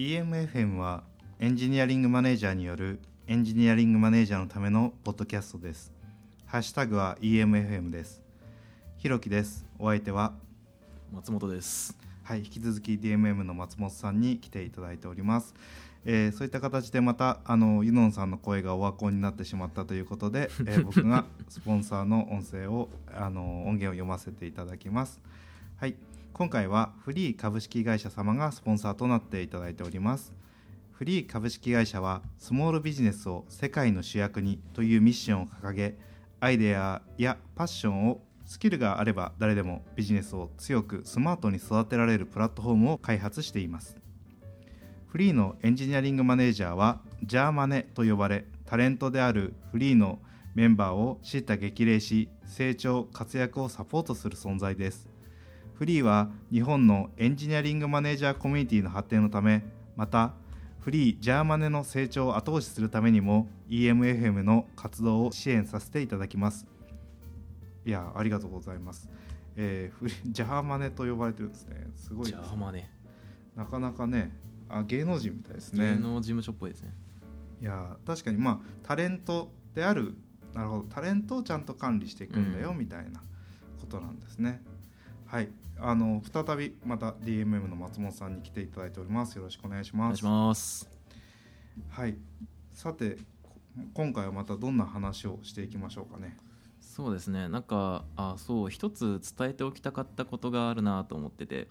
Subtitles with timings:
[0.00, 1.02] EMFM は
[1.40, 5.92] エンジニアリングマネージャーによるエンジニアリングマネージャーのためのポッドキャストです。
[6.46, 8.22] ハッシュタグは EMFM です。
[8.96, 9.66] ひろきです。
[9.78, 10.32] お相手は、
[11.12, 11.98] 松本です。
[12.22, 15.54] はい、引き続き DMM の松本さんに来ていただいております。
[16.06, 25.20] えーそういった形でまたあのユノンさんの声がオワコンになってしまったということで、えー 僕がスポンサーの音声をあの音源を読ませていただきます。
[25.76, 25.94] はい、
[26.40, 30.32] 今回はフリー株式会社様がスポンサーとなっていただいております。
[30.90, 35.98] フリー株式会社はスモールビジネスを世界の主役にというミッションを掲げ
[36.40, 43.98] アイデアやパッションをスキルがあれば誰でもビジネスを強くスマートに育てられるプラットフォームを開発しています
[45.08, 50.20] フリーのエンジニアリングマネージャーはジャーマネと呼ばれタレントであるフリーの
[50.54, 55.09] メンバーを叱咤激励し成長活躍をサポートする存在です
[55.80, 59.64] フリーは日本のエンジニアリングマネージャーコミュニティの発展のため
[59.96, 60.34] また
[60.80, 66.66] フリージャーマネの成長を後押しするためにも EMFM の活動を支援させていただきます。
[67.86, 69.08] いやありがとうございます、
[69.56, 71.86] えーフリジャーマネと呼ばれてるんですね。
[71.96, 72.90] すごいじですゃあまあね、
[73.56, 74.36] なかなかね
[74.68, 75.94] あ芸能人みたいですね。
[75.94, 76.92] 芸能事務所っぽいですね。
[77.62, 80.14] いや確かにまあタレントである
[80.52, 82.78] なるほどタレントをちゃんと管理していくんだよ、うん。
[82.78, 83.22] みたいな
[83.80, 84.60] ことなんですね
[85.30, 85.48] はい。
[85.78, 89.36] あの再びまた DMM の松本さんに来ていただいております。
[89.36, 90.02] よろしくお願いします。
[90.02, 90.90] お願いします。
[91.88, 92.16] はい。
[92.72, 93.50] さてこ
[93.94, 96.36] 今回はまたどんな話をしていきましょうかね。
[96.80, 97.48] そうですね。
[97.48, 101.68] なんかあそう一つ伝えておきたかったことがあるなと思ってて、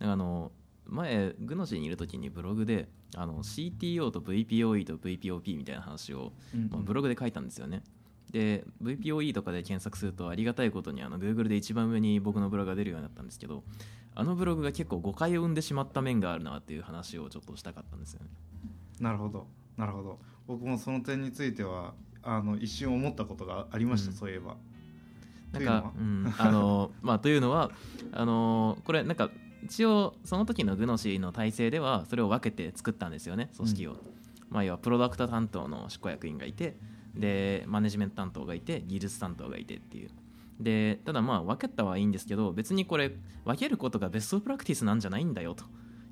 [0.00, 0.52] あの
[0.84, 6.68] 前グノシーにいる時にブログであの CTO と VPOE と VPOP みたいな話を、うん。
[6.68, 7.82] まあブログで書いたんですよね。
[8.30, 13.64] で VPOE とかで検索するとありがたいことにあの Google で一番上に僕のブログが出るようになったんですけど
[14.14, 18.28] あのブログが結構誤解を生んでしまった面があるなっていう話をちょっとしたかったんですよね。
[19.00, 19.46] なるほど。
[19.76, 20.18] なるほど。
[20.46, 24.16] 僕もその点についてはあの一瞬思ったことがありました、うん。
[24.16, 24.56] そういえば。
[25.52, 27.70] なんか、うん、あの まあというのは
[28.12, 29.30] あのこれなんか
[29.64, 33.96] 一応その時のグノシーの体制ではそれを分けて作ったんですよね組織を、
[34.50, 36.76] まあ要はプロダクト担当の執行役員がいて
[37.14, 40.10] でマネジメント担当がいて技術担当がいてっていう。
[40.60, 43.12] でただまあ分けたはいいんですけど別にこれ
[43.44, 45.64] 分けることがベストプラクティスなんじゃないんだよと。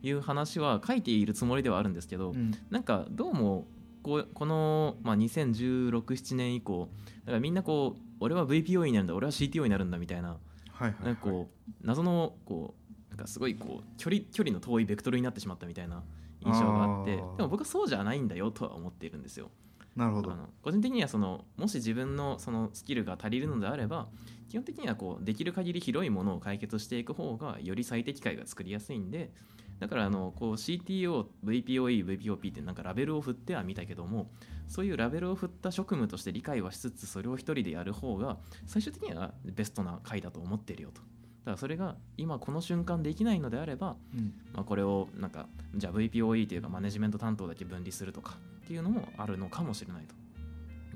[0.03, 2.53] いう話は書いているつもりではあるんですけど、うん。
[2.71, 3.67] なんかどうも
[4.03, 6.89] こうこの、まあ、201617年以降
[7.25, 10.37] だからみんなこう俺は VPO になるんだ俺は CTO になるんだみたいな
[10.77, 12.75] はいはい、こう謎のこ
[13.09, 16.03] うなんかすごいこう距離距離の遠いベクトルになってしまったみたいな
[16.45, 19.51] 印象があってでも僕はそうじゃないんだよとは思っているんですよ。
[19.97, 24.09] なるほど個人的にはそのもし自分のそのスキルが足りるのであれば
[24.49, 29.33] 基本的にはこうできる限り広いものを解決していく方がより最適解が作りやすいんで
[29.81, 34.31] だからあのこう CTO、VPOE、VPOP ってなんかラベルを振ってはみたけども
[34.69, 41.01] そういうラベルを振った職務として理解はしつつそれを一人でやる方が最終的にはベストな回だと思ってるよと。
[41.47, 44.35] だからそれが今この瞬間できないのであれば、うん。
[44.53, 45.47] まあ、これをなんか
[45.77, 50.15] じゃあ VPOE というかマネジメント担当だけ分離するとかっていうのもあるのかもしれないと。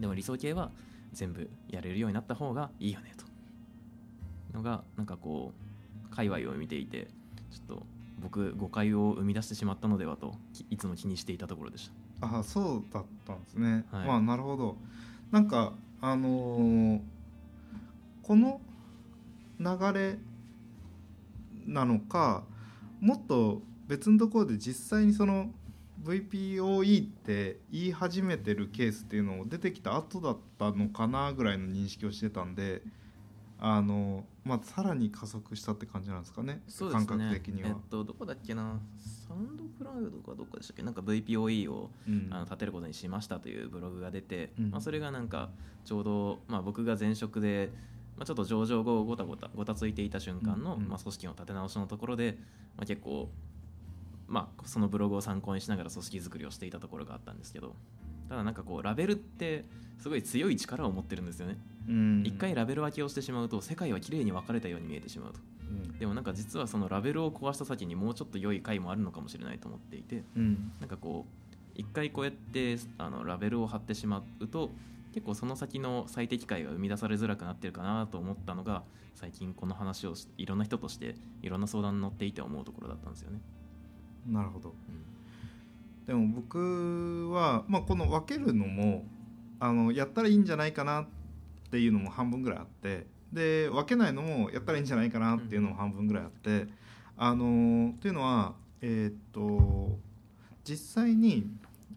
[0.00, 0.72] でも理想形は
[1.12, 3.24] 全部やれるようになった方がいいよねと。
[4.56, 5.52] のがなんかこ
[6.10, 7.06] う界隈を見ていて
[7.52, 7.86] ちょっと
[8.18, 12.38] 僕誤解を生み出してしまったのではときいつも気にしていたところでした。
[12.38, 14.06] あそうだったんですね、はい。
[14.08, 14.76] まあなるほど。
[15.30, 17.00] なんかあのー
[18.24, 18.60] この
[19.58, 20.18] 流れ
[21.66, 22.44] なのか
[23.00, 25.50] もっと別のところで実際にその
[26.02, 32.82] VPOE って言い始めてるケースっていうのを出てきた後だったのかなぐらいの認識をしてたんで
[33.58, 38.80] あのまあさらに加速したって感じなんですかね感覚的には、えっとどこだっけな。
[39.28, 40.82] サウンドクラウドかどっかでしたっけ？
[40.82, 42.28] なんか VPOE をうん。
[42.30, 44.70] あの立てることにしましたというブログが出て、うん。
[44.70, 45.50] まあ、それがなんか
[45.84, 47.70] ちょうど、まあ、僕が前職で、
[48.16, 52.36] まあ、ちょっと上場後ごたごたごたついていた瞬間の、まあ、組織の立て直しのところで、
[52.76, 53.28] まあ、結構、
[54.26, 57.74] まあ、そのブログを参考にしながら組織作りをしていたところがあったんですけど
[58.28, 59.64] ただなんかこうラベルって
[59.98, 61.58] すごい強い力を持ってるんですよね。
[61.88, 62.22] うん。
[62.24, 65.40] 一回ラベル分けをしてしまうと世界はきれいに分かれたように見えてしまうと。
[65.68, 65.98] うん。
[65.98, 70.72] でもなんか実はそのラベルを壊した先にもうちょっと良い回もあるのかもしれないと思っていてうん。
[70.78, 74.70] なんかこう一回こうやってあのラベルを貼ってしまうと
[75.12, 78.82] 結構その先の最適解が生み出されづらくなってるかなと思ったのが
[79.14, 83.40] 最近この話をしいろんな人としていろんな相談に乗っていて思うところだったんですよね。
[84.26, 85.10] なるほどうん
[86.06, 89.04] でも僕は、まあ、この分けるのも
[89.60, 91.06] あのやったらいいんじゃないかなっ
[91.70, 96.66] ていうのも半分ぐらいあってで分けないのもやったらいいんじゃないかなっていうのも半分ぐらいあって、
[97.16, 99.98] あのっていうのはえーっと
[100.64, 101.46] 実際に、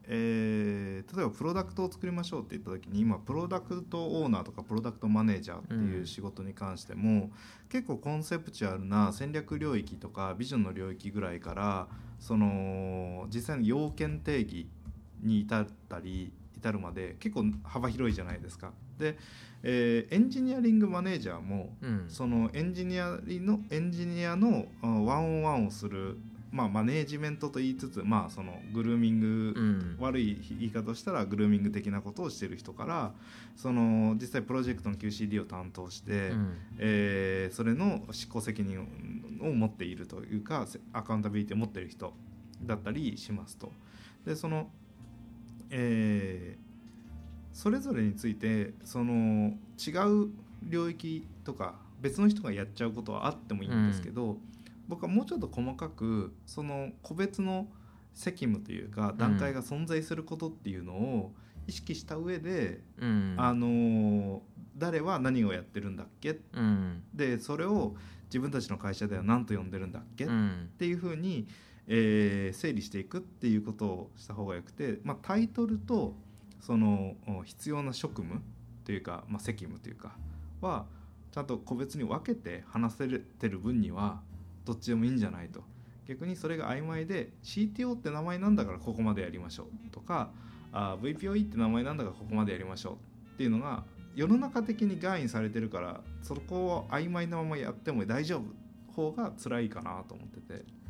[0.07, 7.31] えー例えばプロダクトを作りましょうって言った時に今プロダクトオーナーとかプロダクトマネージャーっていう仕事に関しても、
[7.69, 11.87] 結構コンセプチュアルな戦略領域とかビジョンの領域ぐらいから
[12.19, 14.67] その実際の要件定義
[15.21, 18.71] に至ったり至るまで結構幅広いじゃないですか。
[18.97, 19.17] で、
[19.63, 26.17] えーエンジニアリングマネージャーもうんそのエンジニアリのエンジニアのあワンオンワンをする、
[26.53, 29.95] まあ、マネージメントと言いつつ、まあ、そのグルーミング、うん。
[29.99, 33.11] 悪い言い方をしたらグルーミング的なことをしてる人から
[33.55, 36.57] その実際プロジェクトの QCD を担当して、うん。
[36.77, 38.85] えーそれの執行責任を
[39.49, 42.13] を持っているというかせアカウンタビリティを持っている人
[42.61, 43.71] だったりしますと。
[44.25, 44.69] でその
[45.71, 46.63] えー
[47.53, 49.91] それぞれについてその違
[50.25, 50.29] う
[50.63, 54.37] 領域とか別の人がやっちゃうことはあってもいいんですけど、
[54.87, 57.67] 僕はもうちょっと細かくその個別の
[58.13, 61.33] 責務というか段階が存在することっていうのを
[61.67, 63.35] 意識した上で、うん。
[63.37, 64.39] あのー
[64.75, 66.39] 誰は何をやってるんだっけ？
[66.53, 67.03] うん。
[67.13, 67.95] でそれを
[68.25, 70.69] 自分たちの会社では何と呼んでるんだっけ、っうん。
[70.79, 71.47] ていうふうに、
[71.87, 76.15] えー整理していくっていうことをした方がよくて、まあ、タイトルと
[76.59, 78.41] そのお必要な職務
[78.83, 80.15] というか、まあ、責務というか
[80.59, 80.85] は
[81.31, 84.21] ちゃんと個別に分けて話せてる分には
[84.65, 85.61] どっちでもいいんじゃないと
[86.07, 90.31] 逆にそれが曖昧で CTO って名前なんだからここまでやりましょうとか
[90.71, 92.93] あ VPOE って名前なんだからここまでやりましょう
[93.35, 93.83] っていうのが
[94.15, 98.63] 世の中的にガインされてるからそこを曖昧なままやっても大丈夫
[98.93, 100.83] 方が辛いかなと思ってて。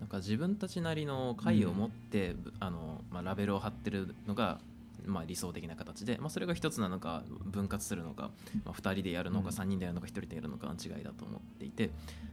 [0.00, 4.58] なんか自分たちなりの解を持って、あのまあ、ラベルを貼ってるのが、
[5.06, 8.30] まあ、理想的な形で、まあ、それが一つなのか分割するのか、
[8.64, 9.54] まあ、2人でやるのかうん。
[9.54, 11.90] 3人でやるのか1人でやるのかの違いだと思っていて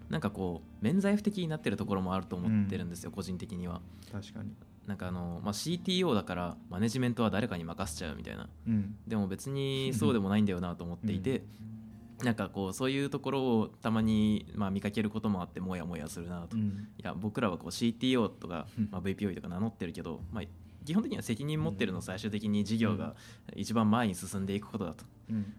[0.10, 3.81] なんかこう免罪符的になってるところもあると思ってるんですよ、個人的には。
[4.12, 4.54] 確かに、
[4.86, 8.50] なんかあの、まあ、CTO だからマネジメントは誰かに任せちゃうみたいな。
[8.68, 8.96] うん。
[9.06, 11.44] でも別にそうでもないんだよなと思っていて、
[12.24, 16.88] なんかこうそういうところをたまに、まあ、見かけることもあってモヤモヤするなと、いうん。
[17.04, 18.90] や僕らはこう CTO とか、うん。
[18.92, 20.44] まあ、VPO とか名乗ってるけど、まあ、
[20.88, 23.13] 基本的には責任持ってるの最終的に事業が
[23.57, 25.04] 一番前に進んでいくことだと。
[25.30, 25.54] うん。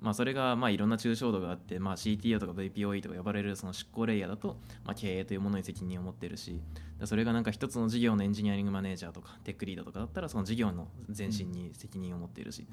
[0.00, 6.60] まあ、それがまあいろんな抽象度があって、まあ、CTO とか VPOE とか呼ばれるその執行レイヤーだと、まあ、経営というものに責任を持っているし
[7.00, 12.66] だそれがなんか一つの事業のエンジニアリングマネージャーとかテックリーダーとかだったらその事業の前進に責任を持っているし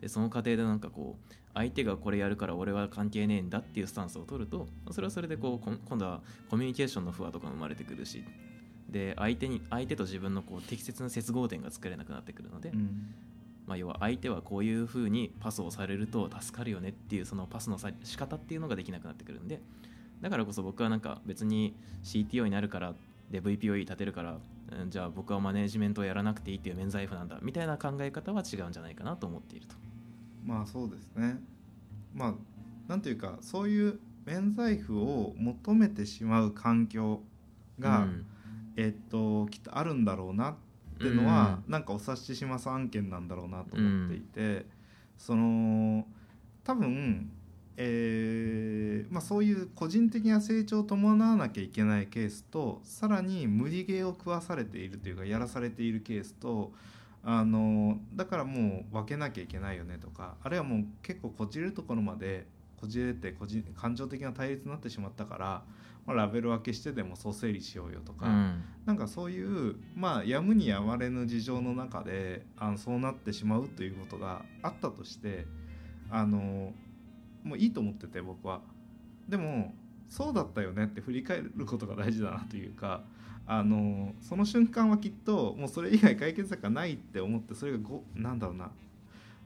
[0.00, 6.20] でその過程でなんかこう相手がこれやるから俺は関係ねえんだっていうスタンスを取るとそれはそれでこう今度は
[6.50, 8.24] コミュニケーションの不和とかも生まれてくるし
[8.92, 13.14] で相手に相手と自分のこう適切な接合点が作れなくなってくるので、うん。
[13.66, 19.60] まあ、要は相手はこういうふうにパスをされると助かるよねっていうそのパスのさ仕方っていうのができなくなってくるんで
[20.20, 22.94] だからこそ僕はなんか別に CTO になるから
[23.30, 24.38] で VPOE 立てるから
[24.80, 29.74] うんじゃあ僕はマネージメントをやらなくていいっていう免罪符なんだみたいな考え方は違うんじゃないかなと思っていると。
[30.44, 31.38] まあそうですね。
[32.14, 32.34] まあ
[32.88, 37.22] なんていうかそういう免罪符を求めてしまう環境
[37.78, 38.26] が、うん
[38.76, 40.54] えっときっとあるんだろうなっ
[40.98, 44.66] ていうのは、なんかお察しします案件なんだろうなと思っていて、
[45.18, 46.06] その
[46.64, 47.30] 多分
[47.76, 56.72] えーまあ、そういう個人的な成長を伴わなきゃいけないケースとさらに無理ゲーを食わされているというかやらされているケースと
[57.24, 62.46] あのだからもう分けなきゃいけないよねとかあるいはもう結構こじれるところまで
[62.82, 65.62] こじれて個人感情的な対立になってしまったから、
[66.04, 75.46] まあ、ラベル分けしてでもそう整理しようよとか、うんなんかそういうまあやむにやまれぬ事情の中であのそうなってしまうということがあったとして
[76.10, 76.72] あの
[77.44, 78.60] もういいと思ってて僕は。
[79.28, 79.72] でも
[80.08, 83.04] そうだったよねって振り返ることが大事だなというか
[83.46, 88.72] あのその瞬間はきっともうそれ以外解決策がないって思ってそれがごなんだろうな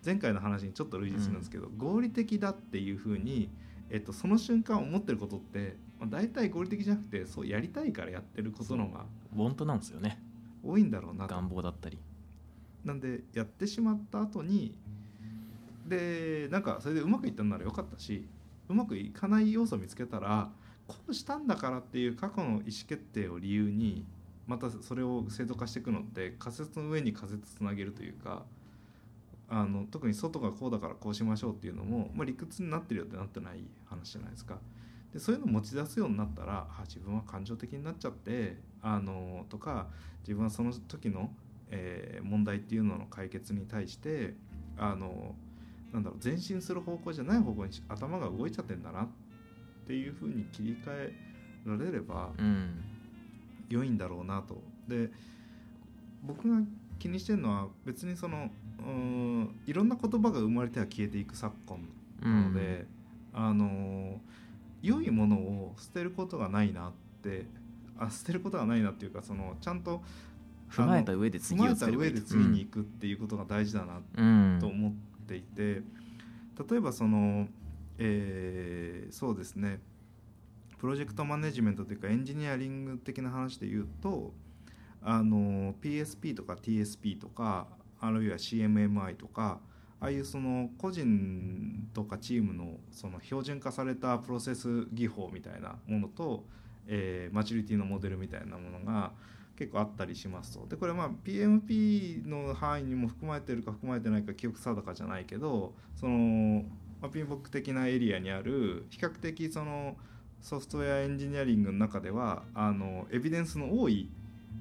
[0.07, 3.51] 前回の話にちょっと類似するんですけど、合理的だっていうふうに、
[3.91, 10.23] えっと、その瞬間思ってることって、まあ、大体合理的じゃなくてそうやりたいからやってることの方がウォントなんですよね。
[10.65, 11.35] 多いんだろうなと。
[11.35, 11.99] 願望だったり。
[12.85, 14.79] なんでやってしまった後に
[15.89, 18.27] でなんかそれでうまくいったんならよかったし
[18.69, 20.51] うまくいかない要素を見つけたら
[20.87, 24.05] こうしたんだからっていう過去の意思決定を理由に
[24.47, 28.45] またそれを正当化していくのって仮説の上に仮説つなげるというか
[29.49, 34.59] あの特に外がこうだからこうしましょうっていうのも、まあ、理屈になってるよってなってない話じゃないですか。
[35.12, 39.87] でそういうのを持ち出すようになったらあ自分は感情的になっちゃってあのとか
[40.23, 41.31] 自分はその時の、
[41.71, 44.35] えー問題っていうのの解決に対して
[44.76, 45.35] あの
[45.93, 49.09] なんだろう前進する方向じゃない方向に頭が動いちゃってんだなっ
[49.87, 51.12] ていうふうに切り替え
[51.65, 52.85] られればうん
[53.69, 54.62] 良いんだろうなと。
[54.88, 55.11] で
[56.23, 56.61] 僕が
[56.99, 61.88] 気にしてるのは別にそのうんいろんな言葉が生まれては消えていく昨今
[62.23, 62.87] なので、
[63.33, 64.21] あの
[64.83, 66.92] 良いものを捨てることがないなっ
[67.23, 67.47] て
[67.99, 70.02] あ捨てることがないなっていうかそのちゃんと
[70.71, 74.92] 踏まえた上で次を踏まえた上で次に行くっていうことが大事だなうんと思っ
[75.26, 75.83] ていて、
[76.68, 77.49] 例えばその、
[77.99, 79.80] えーそうですね。
[80.78, 84.35] プロジェクトマネジメントというかエンジニアリング的な話で言うと
[85.02, 87.66] あの PSP とか TSP とか
[88.07, 89.61] あるいは CMMI とか
[90.01, 96.45] ああいうその個人とかチームのその標準化されたプロセス技法みたいなものと、
[96.87, 99.13] えーマチュリティのモデルみたいなものが
[99.57, 100.67] 結構あったりしますと。
[100.67, 106.65] でこれまあ PMP の範囲にも含まれてるか含まれてないか記憶定かじゃないけどその、
[107.01, 109.97] まあ、ピンボック的なエリアにある比較的その
[110.43, 114.11] ソフトウェアエンジニアリングの中ではあのエビデンスの多い、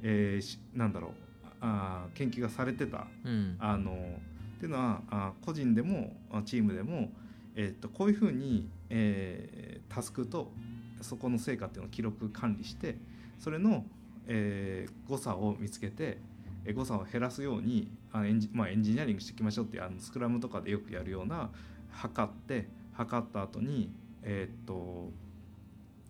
[0.01, 1.24] えーなんだろう
[1.65, 3.07] あー研究がされてた。
[3.23, 3.55] うん。
[3.59, 7.11] あのっていうのはあ個人でもあチームでも、
[7.55, 10.51] えっとこういうふうに、えータスクと
[11.01, 12.97] そこの成果っていうのを記録管理して
[13.39, 13.85] それの、
[14.27, 16.17] えー誤差を見つけて
[16.65, 21.49] えー誤差を減らすようにあエンジ,、まあ、エンジニアリングしていきましょうっていうあのスクラムとかでよくやるような
[21.91, 23.89] 測って測った後に
[24.23, 25.11] えーっと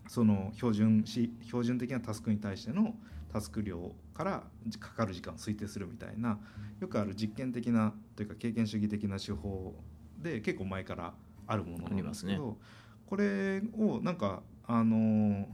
[0.08, 2.96] その標準し標準的なタスクに対しての
[3.34, 4.44] タスク量から
[4.80, 6.40] かかる時間を推定するみたいな
[6.80, 9.76] よくある実験的なというか経験主義的な手法
[10.22, 11.14] で結構前から
[11.48, 12.58] あるものなんですけど
[13.06, 15.46] これをなんかあのー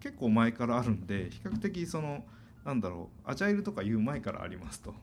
[0.00, 2.24] 結構前からあるんで比較的その
[2.64, 4.94] なんだろうアジャイルとかいう前からありますと。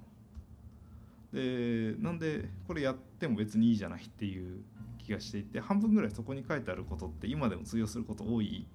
[1.32, 4.64] でなんでこれやっても別にいいじゃないっていう
[4.98, 8.66] 気がしていて半分ぐらいそこに書いてあることって今でも通用すること多い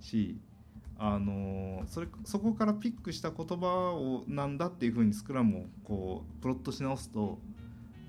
[0.00, 0.36] し
[1.04, 7.40] あのそれそこからピックした言葉をなんだっていうふうにスクラムをこうプロットし直すと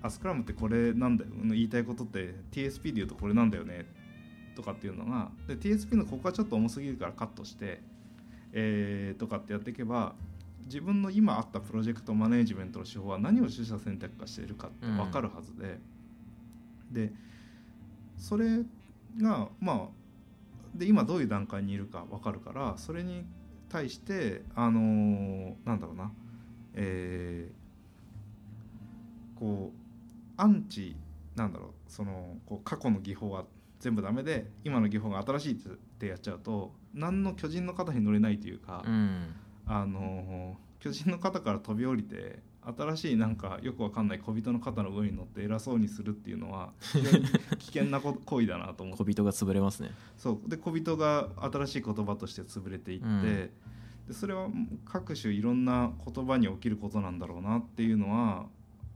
[0.03, 3.87] あスクラムってこれなんだよ言いたいことって TSP で言うとこれなんだよね
[4.55, 7.81] とかっていうのがで TSP のここはちょっと重すぎるからカットして、
[8.51, 10.13] えーとかってやっていけば
[10.65, 15.79] 自分の今あったプロジェクトマネジメントの手法は何を取捨選択化しているかって分かるはずで、
[16.91, 17.11] で
[18.19, 18.59] それ
[19.19, 20.02] がまあ
[20.75, 23.25] で今どういう段階にいるか分かるからそれに
[23.69, 26.11] 対してあのーなんだろうな。
[26.73, 27.63] えー
[29.39, 29.77] こう
[30.37, 30.95] アンチ
[31.35, 31.69] なんだろう。
[31.87, 33.45] そのこう過去の技法は
[33.79, 35.57] 全部ダメで今の技法が新しいっ
[35.99, 39.35] てやっちゃうと何の巨人の肩に乗れないというか、うん。
[39.65, 42.39] あの巨人の肩から飛び降りて
[42.77, 47.25] 新しいなんかよくわかんない小人の肩の上に乗って偉そうにするっていうのは 非常に
[47.59, 49.91] 危険なこ行為だなと思って小人が潰れますね。
[50.17, 50.49] そう。
[50.49, 53.21] で小人が新しい言葉として潰れていって、うん。
[53.21, 53.51] で
[54.11, 54.49] それは
[54.85, 58.47] 各種いろんな言葉に起きることなんだろうなっていうのは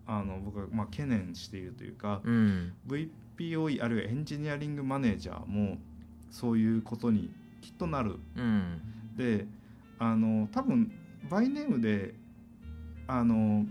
[0.05, 5.77] あの僕はまあ懸念しているというか、うん、VPOE あるいはエンジニアリングマネージャーも
[6.29, 7.31] そういうことに
[7.61, 8.15] きっとなる。
[8.35, 8.81] うん、
[9.15, 9.47] で
[9.99, 10.91] あの多分
[11.29, 12.13] バイネームで
[13.07, 13.65] あの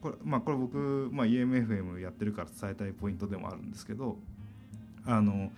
[0.00, 4.16] これ,、まあ、これ僕、まあ、EMFM やってるから伝えたいポイントでもあるんですけど
[5.04, 5.50] あの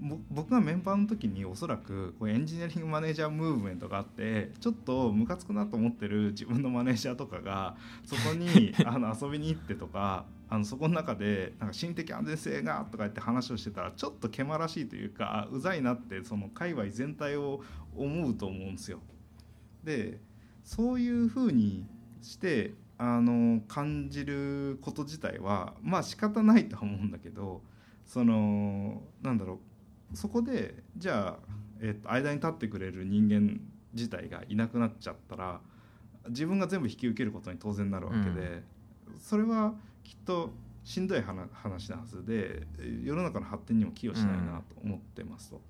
[0.00, 17.62] ぼ僕がメンバーの時におそらくエンジニアリングマネージャームーブメントがあってちょっとムカつくなと思ってる自分のマネージャーとかがそこに あの遊びに行ってとかあのそこの中でなんか心的安全性がとか言って話をしてたらちょっとけまらしいというかあうざいなってその界隈全体を
[17.94, 19.00] 思うと思うんですよ。
[19.84, 20.20] で
[20.64, 21.86] そういうふうに
[22.22, 27.62] してあの感じること自体はまあ仕方ないとは思うんだけど
[28.06, 29.58] そのなんだろ
[30.12, 33.60] うそこでじゃあ、えっと間に立ってくれる人間
[33.92, 35.60] 自体がいなくなっちゃったら
[36.28, 38.62] 自分が全部引き受けることに当然なるわけで、
[39.18, 39.74] それは
[40.04, 40.52] きっと
[40.84, 42.62] しんどい話話なはずで
[43.02, 45.60] 世の中の発展にも寄与しないなと思ってますと。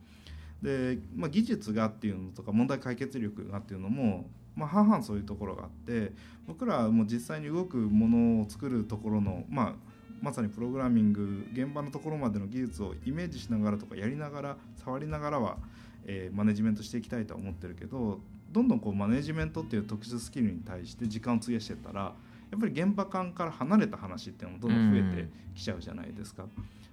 [0.62, 6.12] で、まあ、技術がっていうのとか問題解決力がっていうのも、まあ、半々そういうところがあって
[6.47, 9.75] 僕らはもう実際に動くものを作るところの、まあ、
[10.21, 15.56] まさにプログラミング現場のところまでの技術をイメージしながらとかやりながら触りながらは、
[16.04, 22.14] えーマネジメントしていきたいとは思ってるけどどんどんこうマネジメントっていう特殊スキルに対して時間を費やしてたら
[22.50, 26.44] やっぱり現場感から離れた話っていうのもどんどん増えてきちゃうじゃないですか。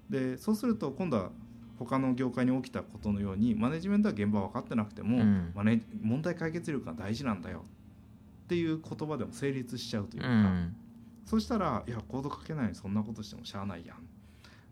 [0.09, 1.31] でそうすると今度は
[1.79, 5.51] 他の業界に起きたことのようにマネジメントは現場分かってなくても、うん。
[5.55, 7.63] マネ問題解決力が大事なんだよ。
[8.45, 10.75] っていう言葉でも成立しちゃうといううか、ん、
[11.25, 13.97] そしたらいやコード書けないのにそんなことしてもしゃあないやん。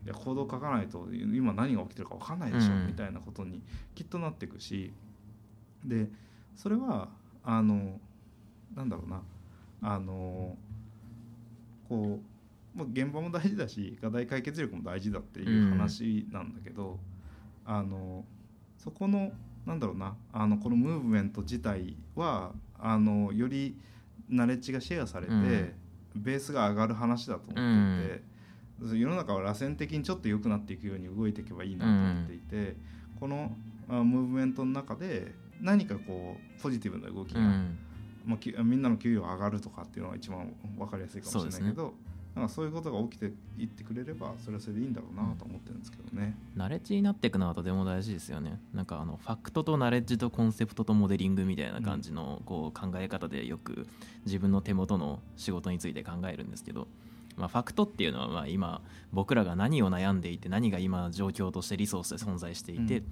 [0.04, 2.86] いやコード書かないと今何が起きてるか分かんないでしょ、うん。
[2.86, 3.62] みたいなことに
[3.94, 4.92] きっとなっていくし。
[5.84, 6.08] で
[6.56, 7.08] それは
[7.44, 8.00] あの
[8.74, 9.22] なんだろうな。
[9.80, 10.56] あの
[11.88, 12.37] こう、
[12.74, 16.98] まあ、現場も大事だし課題解決力も大事だっていう話なんだけど、
[17.64, 18.24] あの
[18.76, 19.32] そこの
[19.66, 23.76] なんだろうなあのこのムーブメント自体はあのより
[24.28, 25.74] ナレッジがシェアされて、うん。
[26.14, 28.14] ベースが上がる話だと思って
[28.84, 32.76] いて、世の中は螺旋的にちょっと良くなっていくように動いていけばいいなと思っていて、
[33.20, 33.54] この
[33.88, 37.78] あムーブメントの中で何かこうポジティブな動きが、うん。
[38.26, 41.94] まあ、きみんなの給与が上がるとかっていうのが一番分かりやすいかもしれないけど
[42.38, 46.36] なんかそういうことが起きていってくれればそれはそれでいいんだろうなと思ってるんですけどね。
[46.54, 53.88] ナレッジになっていくのはとても大事ですよねなんかあのファクトとナレッジとコンセプトとモデリングみたいな感じのこう考え方でよく
[54.24, 56.86] 自分の手元の仕事について考えるんですけど、
[57.36, 63.02] まあ、ファクトっていうのはまあ今僕らが何を悩んでいて何が今状況としてリソースで存在していて、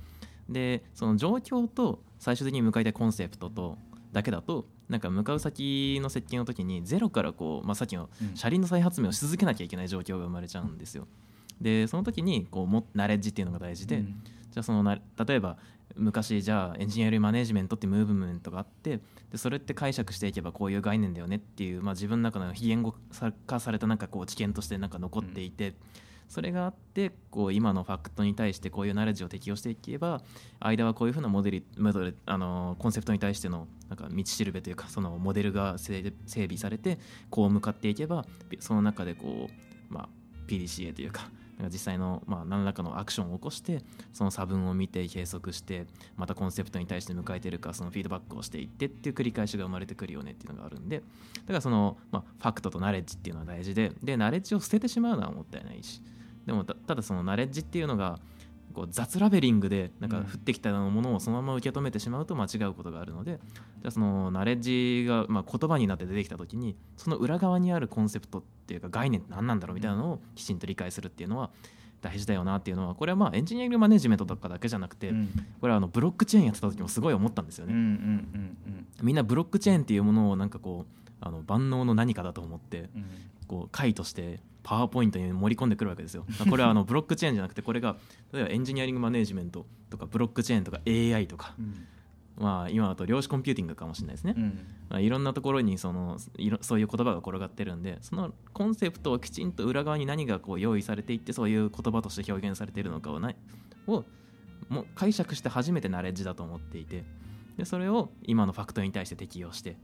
[0.48, 3.76] でその状況と最終的に向かいたいコンセプトと
[4.12, 8.36] だけだとなんか向かう先の設計の時にゼロからこう、まあ、さっきのうん。
[8.36, 11.06] 車輪の再発明をし続けなきゃいけない状況が生まれちゃうんですよ。
[11.60, 14.22] でその時にこうもナレッジっていうのが大事で、うん。
[14.50, 15.56] じゃあそのな例えば
[15.96, 19.00] 昔じゃあエンジニアリングマネジメントってムーブメントがあって
[19.30, 22.94] でそれって解釈していけばこういう概念だよねっていう、まあ、自分の中の非言語
[23.46, 25.74] 化されたなんかこう知見としてなんか残っていて、
[26.28, 30.22] それがあってこう今のファクトに対してこういうナレッジを適用していけば
[30.60, 36.98] 間はこういうふうなモデルモデルあのコンセプトに対してのなんか道しるべというかそのモデルが整備されて
[37.30, 38.24] こう向かっていけば
[38.60, 40.08] その中でこう、まあ、
[40.48, 51.02] PDCA というかなんか実際の、まあ、何らかのアクションを起こしてその差分を見て計測してまたコンセプトに対して迎えてるかそのフィードバックをしていってっていう繰り返しが生まれてくるよねっていうのがあるんでだ
[51.46, 56.02] からその、まあ、ファクトとナレッジっていうのは大事ででナレッジを捨ててしまうのはもったいないし
[56.46, 58.18] でもたただそのナレッジっていうのが
[58.72, 71.50] こう雑ラベリングでなんか降ってきたものをそのまま受け止めてしまうと間違うことがあるのでじゃあそのナレッジがまあ言葉になって出てきた時にその裏側にあるコンセプトっていうか概念って何なんだろうみたいなのをきちんと理解するっていうのは
[72.02, 75.28] 大事だよなっていうのはこれはまあエンジニアリングマネジメントとかだけじゃなくてうん。
[75.60, 78.24] これはあのブロックチェーンやってた時もすごい思ったんですようんうんね。
[78.34, 78.56] うん
[79.02, 83.04] みんなブロックチェーンっていうものをなんかこうあの万能の何かだと思ってうん。
[83.48, 86.26] こう解としてパワーポイントに盛り込んでくるわけですよ。
[86.50, 87.96] これはあのブロックチェーンじゃなくてこれが
[88.32, 91.86] 例えばエンジニアリングマネジメントとかブロックチェーンとか AI とか、うん。
[92.36, 94.34] まあ、今だと量子コンピューティングかもしれないですね。
[94.36, 94.58] うん。
[94.90, 103.36] まあ、いろんなところにそのいろそういう言葉が転がってるんでそのコンセプトをきちんと裏側に何がこう用意されていってそういう言葉として表現されているのかをない
[103.86, 104.04] を
[104.68, 107.04] もう解釈して初めてナレッジだと思っていて。
[107.56, 109.76] でそれを今のファクトに対して適用して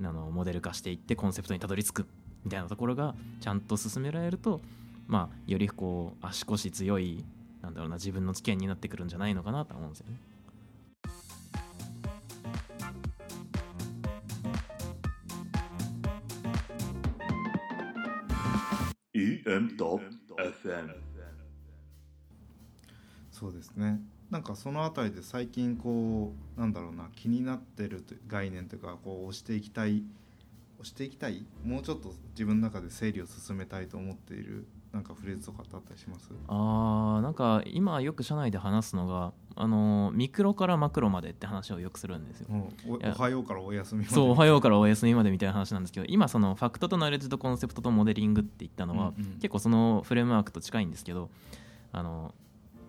[0.00, 2.06] あのモデル化していってコンセプトにたどり着く
[2.48, 4.62] みたいなところがちゃんと進められると、
[5.06, 7.22] まあ、よりこう足腰強い
[7.60, 10.16] なんだろうな自分の知見になってくるんじゃないのかなと思うんですよね。
[19.12, 20.94] EM.FM
[23.30, 30.04] そうですねなんかそのあたりで最近こうなんだろうな気になってるという概念というかこう押していきたい押
[30.84, 31.44] していきたい。
[31.64, 36.30] もうちょっと自分の中で整理を進めたいと思っているなんかフレーズとかってあったりします？
[36.46, 42.48] あーなんか今よく社内で話すのがあのミクロからマクロまでって話をよくするんですよ。
[42.86, 44.14] おおはようからお休みまで。
[44.14, 49.32] そうおはようからお休みまでみたいな話なんですけど今そのファクトとナレッジとコンセプトとモデリングって言ったのは、うんうん。
[49.34, 51.28] 結構そのフレームワークと近いんですけど
[51.92, 52.34] あの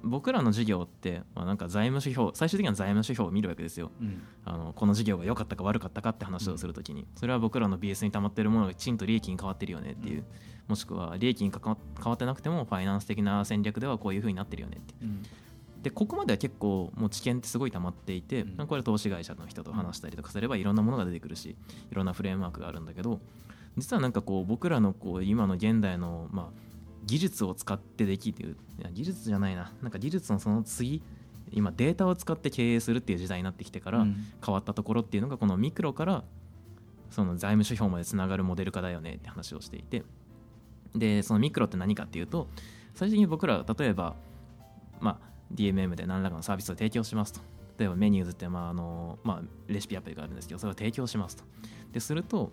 [0.03, 3.91] 僕らの授業って、まあ、なんか財務指標最終的には財務指標を見るわけですよ。
[4.01, 4.21] うん。
[4.45, 10.25] あのこの授業が良かったか悪かったかって話をするときに、それは僕らの BS に溜まってるものがきちんと利益に変わってるよねっていう、うん。
[10.67, 11.77] もしくは利益に変わ
[12.13, 15.05] ってなくてもファイナンス的な戦略ではこういうふうになってるよねってう。
[15.05, 15.23] ん。
[15.81, 18.67] でここまでは結構もう知見ってすごい溜まっていて、うん。
[18.67, 21.55] これ投資会社の人と話したりとかすればいろんなものが出てくるし
[21.91, 23.19] いろんなフレームワークがあるんだけど
[23.77, 26.68] 実はなんかこう僕らのこう今の現代のまあ
[27.05, 28.57] 技術を使ってできる。
[28.79, 29.71] いや技術じゃないな。
[29.81, 31.01] なんか技術のその次
[31.51, 34.15] 今データを使って経営するっていう時代になってきてからうん。
[34.45, 36.23] 変わったところっていうのがこのミクロから
[37.09, 40.03] その財務指標までつながるモデル化だよねって話をしていて。
[40.95, 42.47] でそのミクロって何かっていうと
[42.95, 44.15] 最終的に僕ら例えば、
[44.99, 47.41] まあ、DMM で何らかのサービスを提供しますと。
[47.77, 51.43] 例えばメニューズって、まああのまあ、レシピアプリがあるんですけどそれを提供しますと。
[51.93, 52.51] ですると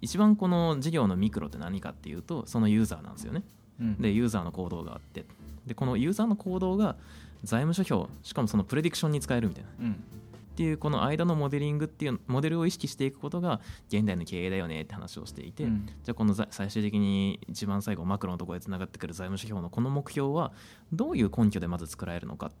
[0.00, 3.42] 一番この事業のミクロって何かっていうとそのユーザーなんですよね。
[3.58, 5.24] うんでユーザーの行動があって。
[5.66, 6.96] でこのユーザーの行動が
[7.42, 9.70] 財務諸表しかもそのプレディクションに使えるみたいな。
[9.80, 9.92] うん。
[9.92, 15.86] っていうこの間のモデリングっていうモデルを意識していくことが現代の経営だよねって話をしていて、うん。
[15.86, 20.52] じゃあこのざ最終的に一番最後マクロのところでつながってくる財務指標のこの目標は
[20.92, 22.52] どういう根拠でまず作られるのか。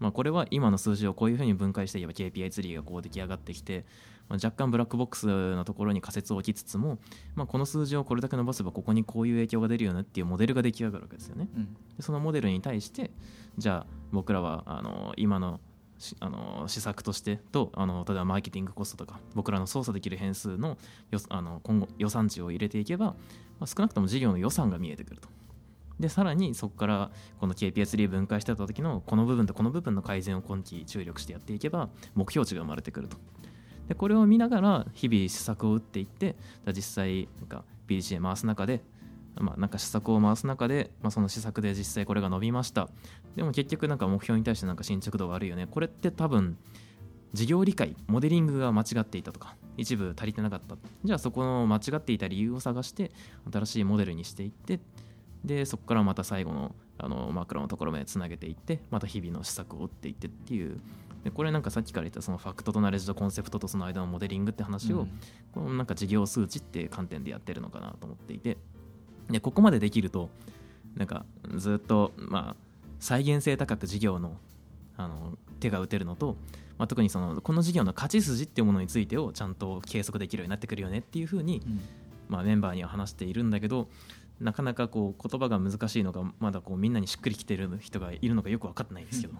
[0.00, 3.84] まあ、これは今の数字をこういうふうに分解していけば KPI ツリーがこう出来上がってきて、
[4.30, 6.98] まあ、若干ブラックボックスのところに仮説を置きつつも、
[7.34, 11.48] まあ、この数字をこれだけ伸ばせばここにこういう影響が出るよねっていうモデルが出来上がるわけですよね。
[11.54, 13.10] うんでそのモデルに対して
[13.58, 15.60] じゃあ僕らはあの今の
[15.98, 20.78] しあの施策としてとあの例えばマーケティングコストとか僕らの操作できる変数の
[21.10, 23.14] よあの今後予算値を入れていけば、ま
[23.62, 25.28] あ、少なくとも事業の予算が見えてくると。
[26.00, 33.18] でさらにそこからこの KPI3 分解してた時のこの部分とこの部分の改善を今期注力してやっていけば目標値が生まれてくると。
[33.90, 36.36] でこれを見ながら日々施策を打っていって
[36.68, 38.82] 実際なんか PDCA 回す中で
[39.36, 42.88] まあ、なんか施策を回す中で、まあ、その施策で実際これが伸びました。
[43.36, 45.66] でも結局なんか目標に対してなんか進捗度悪いよね。
[45.66, 46.58] これって多分
[47.32, 50.76] 事業理解モデリングが間違っていたとか一部足りてなかった。
[51.04, 53.12] じゃあそこの間違っていた理由を探して
[53.50, 54.80] 新しいモデルにしていって
[55.44, 60.80] でそこからまた最後のあのマクロのところまでつなげていってまた日々の施策を打っていってっていう
[61.24, 65.06] でこれなんかさっきから言ったそのファクトとナレッジとコンセプトとその間のモデリングって話を、
[65.52, 68.56] このなんか事業数値っていう観点でやってるのかなと思っていて
[69.28, 70.30] でここまでできると
[70.96, 71.24] なんか
[71.56, 72.56] ずっとまあ
[72.98, 74.36] 再現性高く事業の
[74.96, 76.36] あの手が打てるのと、
[76.78, 81.80] まあ、特にそのこの事業の勝ち筋っていうものについてをちゃんと計測できるようになってくるよねっていうふうに、うん。
[82.30, 83.88] まあ、メンバーには話しているんだけど
[84.40, 89.34] なかなかこう言葉が難しいのがまだこうみんなにしっくりきてる人がいるのかよく分かってないんですけど。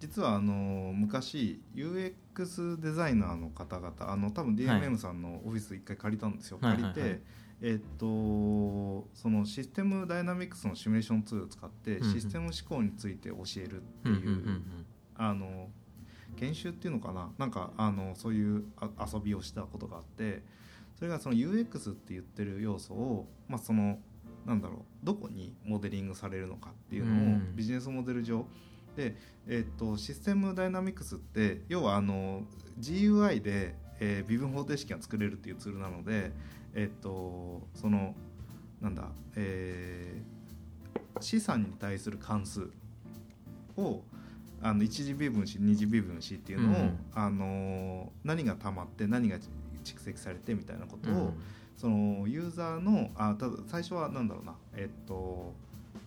[0.00, 7.10] 実はあの昔 UX デザイナーの方々あの多分 DMM さんのオフィス一回借りたんですよ、はい借りて、はい。
[7.10, 7.20] はい
[7.62, 12.12] えっとそのシステムダイナミクスのシミュレーションツールを使ってうんうん。
[12.12, 14.60] システム思考について教えるっていう,、
[16.36, 17.30] 研修っていうのかな？
[17.38, 20.42] なんかあのそういうあ遊びをしたことがあって
[20.96, 23.98] それがその UX って言ってる要素を、まあ、その
[24.44, 27.56] なんだろうどこにモデリングされるのかっていうのをうん。
[27.56, 28.46] ビジネスモデル上
[28.96, 32.42] で、えっとシステムダイナミクスって要はあの
[32.80, 36.32] GUI で、えー微分方程式が作れるっていうツールなので、
[36.74, 38.14] えっとその
[38.80, 40.34] なんだ、えー
[41.20, 42.68] 資産に対する関数
[43.76, 44.02] を
[44.60, 49.38] あの一次微分子二次微分子っていうのを、うんあの何が溜まって何が
[49.84, 51.34] 蓄積されてみたいなことを、うん。
[51.76, 55.52] そのユーザーのあただ最初はなんだろうなえっと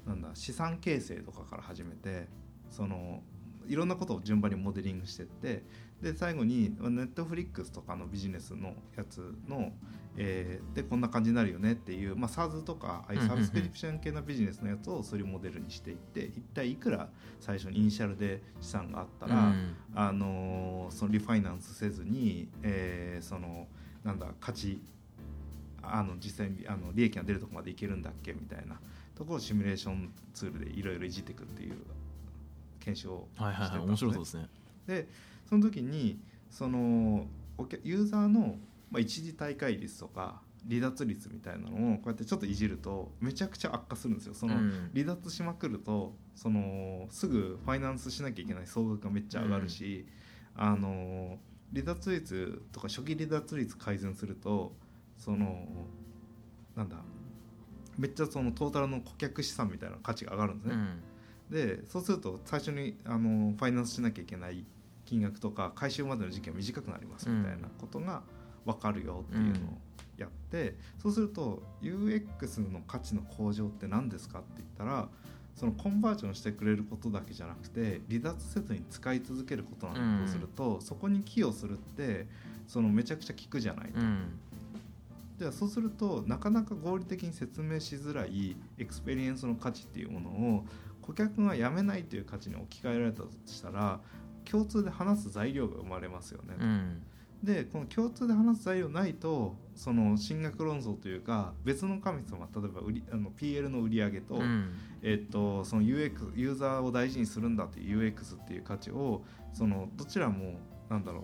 [0.05, 2.27] なんだ資産形成とかから始めて
[2.69, 3.21] その
[3.67, 5.63] いろんなことを順番にモデリングしてって
[6.01, 9.71] で最後にネットフリックスとかのビジネスのやつの、
[10.15, 19.75] えーでこんな感じになるよねっていう、まあ、SaaS とかああいうサブスクリプション系のビジネスのやつをそういうモデルにしていって一体いくら最初にイニシャルで資産があったら、うん。
[19.95, 23.67] あのーそのリファイナンスせずに、えーその
[24.03, 24.81] なんだ価値
[25.81, 28.79] あの実際にあの利益が出るところまでいけるんだっけみたいな
[29.15, 31.77] ところをシミュレーションツールでいろいろいじっていくっていう
[32.87, 34.47] 検証をしてはいはいはいたん面白そうですね。
[34.87, 35.07] で
[35.45, 36.19] その時に
[36.49, 38.55] そのお客ユーザーの、
[38.89, 44.33] まあ、一時大会率とか離脱率みたいなのをこうやってちょっといじるとめちゃくちゃ悪化するんですよ。
[44.33, 50.05] その、うん離脱しまくるとそのすぐファイナンスしなきゃいけない総額がめっちゃ上がるし、
[50.55, 51.37] あの
[51.73, 54.73] 離脱率とか初期離脱率改善すると
[55.17, 55.67] その
[56.75, 56.97] なんだ
[57.97, 60.75] めっちゃそのトータルの顧客資産みたいな価値が上がるんですね。
[60.75, 61.03] うん
[61.49, 64.65] でそうすると最初にあのファイナンスしなきゃいけない
[65.05, 68.21] 金額とか回収までの時期が短くなりますみたいなことが
[68.65, 69.53] 分かるよっていうのを
[70.17, 75.07] やって、そうすると UX の価値の向上って何ですかって言ったら
[75.55, 82.27] そのコンバージョンしてくれることだけじゃなくて離脱せずに使い続けることなんだとすると、そこに寄与するって
[82.67, 83.99] そのめちゃくちゃ効くじゃないと。
[83.99, 84.39] うん。
[85.39, 90.65] ではそうするとなかなか合理的に説明しづらいエクスペリエンスの価値っていうものを
[91.07, 94.01] 顧客がやめないという価値に置き換えられたとしたら
[94.49, 96.55] 共通で話す材料が生まれますよね。
[96.59, 97.03] うん
[97.43, 111.23] でこの共通で話す材料ないとその神学論争というか別の神様例えば売りあの PL の売り上げと,、うんえっとその UX ユーザーを大事にするんだという UX っていう価値をそのどちらもなんだろう、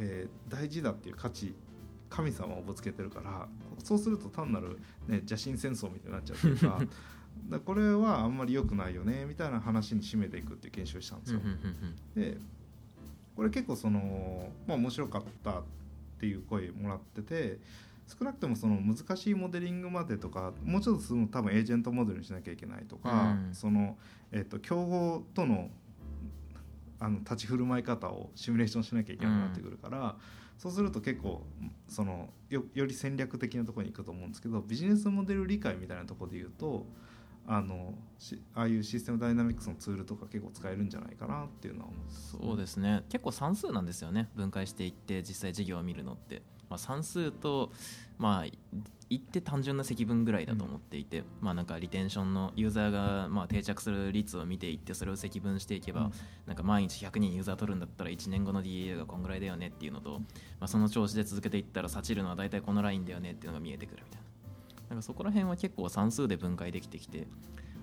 [0.00, 1.54] えー大事だっていう価値
[2.08, 3.48] 神様をぶつけてるから
[3.82, 6.80] そうすると単なる、ね、邪神戦争みたいになっちゃうというか
[7.48, 11.40] だこれはあんまり良くないよねみたいな話に締めていくっていう研修をしたんですよ。
[12.14, 12.38] で
[13.34, 15.62] これ結構その、まあ、面白かったっ
[16.18, 17.58] ていう声もらってて
[18.06, 23.54] 少なくともその難しいモデリングまでとかもうちょっとその多分エージェントモデルにしなきゃいけないとか、うん。
[23.54, 23.98] その、
[24.32, 25.70] えっと競合との
[26.98, 30.16] あの立ち振る舞い方をシミュレーションしなきゃいけなくなってくるから、
[30.56, 31.42] そうすると結構
[31.88, 36.86] そのよより戦略的なところに行くと思うんですけどビジネスモデル理解みたいなところで言うと
[37.48, 43.04] あのしああいうシステムダイナミクスのツールとか結構使えるんじゃないかなっていうのはそうですね。
[43.08, 44.28] 結構算数なんですよね。
[44.34, 47.70] 分解していって実際授業を見るのって、まあ、算数と
[48.18, 48.50] まあ
[49.08, 56.12] 言って単純な積分ぐらいだと思っていて、まあなんかリテンションのユーザーがまあ定着する率を見ていってそれを積分していけば、うん。
[56.46, 64.26] なんか毎日100人ユーザー取るんだったら1年後の DA がこんぐらいだよねっていうのと、まあ、その調子で続けていったらサチるのは大体このラインだよねっていうのが見えてくるみたいな
[64.88, 67.26] なんかそこら辺は結構算数で分解できてきて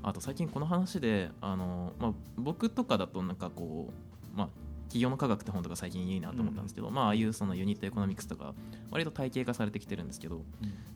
[0.02, 3.92] あと最近この話であの、まあ、僕とかだとなんかこ
[4.34, 4.50] う、まあ、
[4.84, 8.54] 起業の科学って本とか最近いいなと思ったんですけど、まあああいうそのユニットエコノミクスとか
[8.92, 10.42] 割と体系化されてきてるんですけど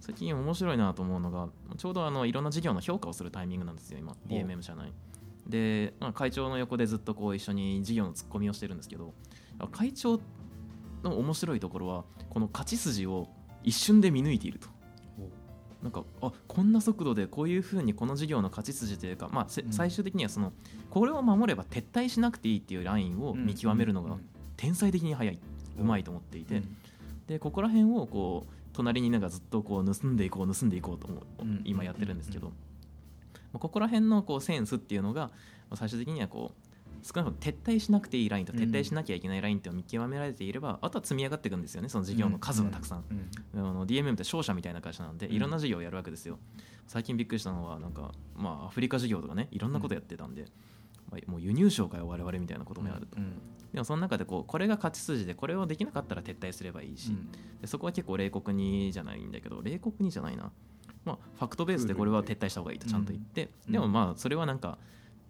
[0.01, 4.11] 最近面白いなと思うのがちょうどあのいろんな事業の評価をするタイミングなんですよ今。
[4.11, 4.15] う。
[4.29, 4.91] DMM 社内。
[5.47, 9.13] で、まあ、会長の横でずっとこう一緒に事業のツッコミをしてるんですけど
[9.71, 10.19] 会長
[11.03, 13.29] の面白いところはこの勝ち筋を
[13.63, 14.67] 一瞬で見抜いていると
[15.83, 20.51] なんかあこんな速度でこういうふうにこの事業の勝ち筋というか、まあ最終的にはその
[20.89, 24.17] これを守れば撤退しなくていいっていうラインを見極めるのが
[24.55, 25.39] 天才的に速い、
[25.79, 26.63] うまいと思っていて、
[27.27, 31.09] でここら辺をこう隣になんかずっとこう盗んでいこう盗んでいこうと
[31.63, 32.53] 今やってるんですけど、うん。
[32.53, 35.31] まあここら辺のこうセンスっていうのがま
[35.71, 36.66] あ最終的にはこう
[37.07, 43.05] 少なくとも撤退しなくていいラインと撤退しなきゃいけないラインっていうのを見極められていれば、あとは積み上がっていくんですよねその事業の数はたくさん、
[43.55, 43.65] うん。
[43.65, 45.33] あの DMM って商社みたいな会社なんでうん。
[45.33, 46.37] いろんな事業をやるわけですよ、
[46.85, 50.45] 最近びっくりしたのはなんか、まあ、アフリカ事業とかねいろんなことやってたんで、
[51.09, 53.33] まあもう輸入商かよ我々みたいなこともやると、うん。
[53.73, 57.15] でもその中でこうこれが勝ち筋でこれをできなかったら撤退すればいいし、
[57.61, 60.51] でそこは結構冷酷にじゃないんだけど冷酷にじゃないな、
[61.05, 63.71] まあ、ファクトベースでこれは撤退した方がいいとちゃんと言って、うん。
[63.71, 64.77] でもまあそれはなんか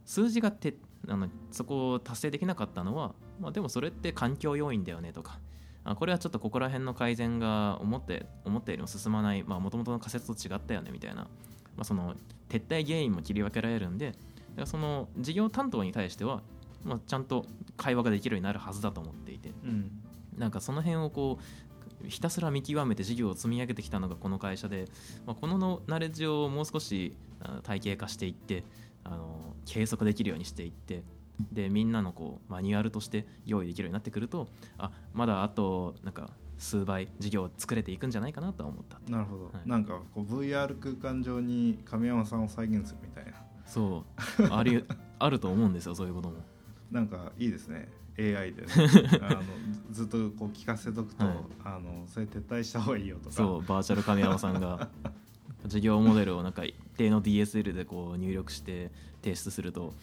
[0.05, 0.73] 数字がて
[1.07, 5.39] あのそこを達成できなかったのは、まあ、でもそれって環境要因だよねとか。
[5.83, 11.29] あこれはちょっとここら辺の改善が思って思ったよりも進まないもともとの仮説と違ったよねみたいな、ま
[11.79, 12.15] あ、その
[12.49, 14.21] 撤退原因も切り分けられるんでだか
[14.57, 16.41] らその事業担当に対しては、
[16.83, 17.45] まあ、ちゃんと
[17.77, 19.53] 会話ができるようになるはずだと思っていて。
[19.63, 19.91] うん。
[20.37, 24.85] なんかその辺をこうひたすら見極めて事業を積み上げてきたのがこの会社で、
[25.25, 28.63] まあ、こののナレッジをもう少しあ体系化していって
[29.09, 31.03] あの計測できるようにしていって
[31.51, 38.99] でみんなのこうマニュアルとして用意できるようになってくるとあまだあとなんか数倍事業を作れていくんじゃないかなとは思った。
[39.11, 39.69] なるほど、はい。
[39.69, 43.33] なんかこう VR 空間上に亀山さんを再現するみたいな。
[43.65, 44.03] そ
[44.39, 44.53] う。
[44.53, 44.83] あり
[45.19, 46.35] あると思うんですよそういうことも。
[46.91, 47.89] なんかいいですね。
[48.17, 48.67] AI でね。
[49.21, 49.41] あの
[49.91, 51.35] ずずっとこう聞かせとくと、はい。
[51.63, 53.35] あのそれ撤退した方がいいよとか。
[53.35, 54.89] そうバーチャル亀山さんが
[55.65, 58.91] 事業モデルをなんか一定の DSL でこう入力して
[59.23, 59.93] 提出すると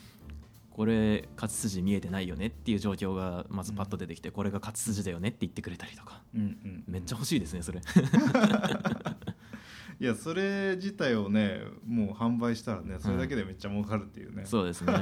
[0.74, 6.20] これ勝ち筋見えてないよねっていう状況がまずパッと出てきて、これが勝ち筋だよねって言ってくれたりとか。
[6.34, 7.80] うんうん、めっちゃ欲しいですねそれ。
[10.00, 14.92] いやそれ自体をねもう販売したらねそれだけでめっちゃ儲かるっていうね、そうですね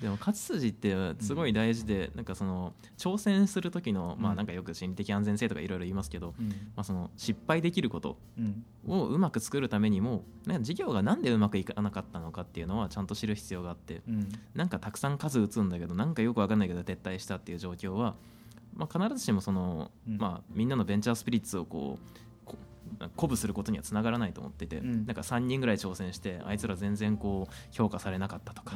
[0.00, 6.48] でも勝ち筋ってすごい大事で、なんかその挑戦する時の、まあなんかよく心理的安全性とかいろいろ言いますけど、うん。
[6.48, 8.64] まあ、その失敗できることうん。
[8.86, 14.28] をうまく作るためにも、ね、事業がなんでうまくいかなかったのかっていうのはちゃんと知る必要があってうん。
[14.54, 18.16] なんかたくさん数打つんだけどなんかよく分かんないけど撤退したっていう状況は、
[18.74, 20.18] まあ、必ずしもその、うん。
[20.18, 22.56] まあ、みんなのベンチャースピリッツをこうこ
[23.16, 25.06] 鼓舞することにはつながらないと思ってて、うん。
[25.06, 28.74] なんか3人ぐらい挑戦してあいつら全然こう評価されなかったとか、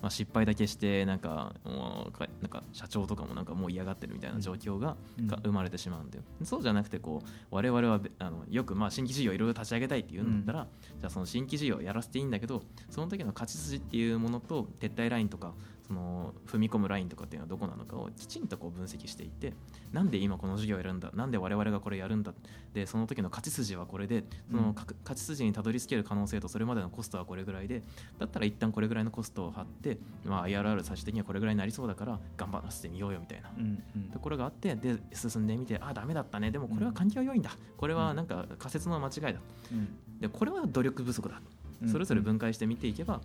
[0.00, 4.96] まあ、失敗だけしてなんかもうかなんか社長とかもなんかもう嫌がってるみたいな状況が,、
[5.42, 10.66] 生まれてしまうんでそうじゃなくてこう我々はべあのよくまあ新規事業いろいろ立ち上げたいって言うんだったら、
[11.00, 15.54] じゃあその新規事業をやらせていいんだけどその時の勝ち筋っていうものと撤退ラインとか
[15.88, 19.54] その踏み込むラインとかっていうのはどこなのかをきちんとこう分析していって
[19.92, 22.34] なんで今この事業をやるんだなんで我々がこれやるんだ
[22.74, 27.82] でその時の勝ち筋はこれでそのか勝ち筋にたどり着ける可能性とそれまでのコストはこれぐらいで
[28.18, 34.02] だったら一旦これぐらいのコストを張って、まあ、IRR 最終的にはこれぐらいになりそうだから頑張らせてみようよみたいなうんうん。
[34.10, 36.50] ところがあってで進んでみてあダメだったね。
[36.50, 37.50] でもこれは環境要因だ。
[37.76, 39.40] これはなんか仮説の間違いだ。
[39.72, 40.20] うん。
[40.20, 41.40] でこれは努力不足だ。
[41.82, 41.88] うん。
[41.88, 43.20] それぞれ分解して見ていけば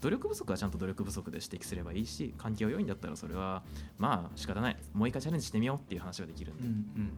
[0.00, 3.62] 努力不足はちゃんと努力不足で指摘すればいいし環境要因だったらそれは
[3.98, 4.76] まあ仕方ない。
[4.92, 7.10] もう一回チャレンジしてみようっていう話ができるんで、うんうんうん。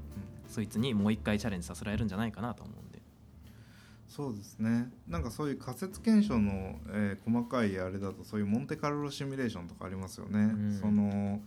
[0.49, 2.99] そいつにもう一回チャレンジさせられるんじゃないかなと思うんで。
[4.09, 4.91] そうですね。
[5.07, 10.79] なんかそういう仮説検証の、えー細かいあれだとそういうモンテカルロシミュレーションとかありますよね、うん。
[10.81, 11.41] その、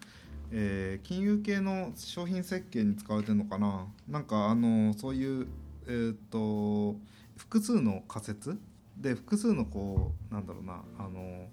[0.51, 3.87] えー金融系の商品設計に使われてるのかな。
[4.07, 5.47] なんかあのそういう
[5.87, 6.99] えーっと
[7.35, 8.59] 複数の仮説
[9.01, 11.47] で複数のこうなんだろうなあの、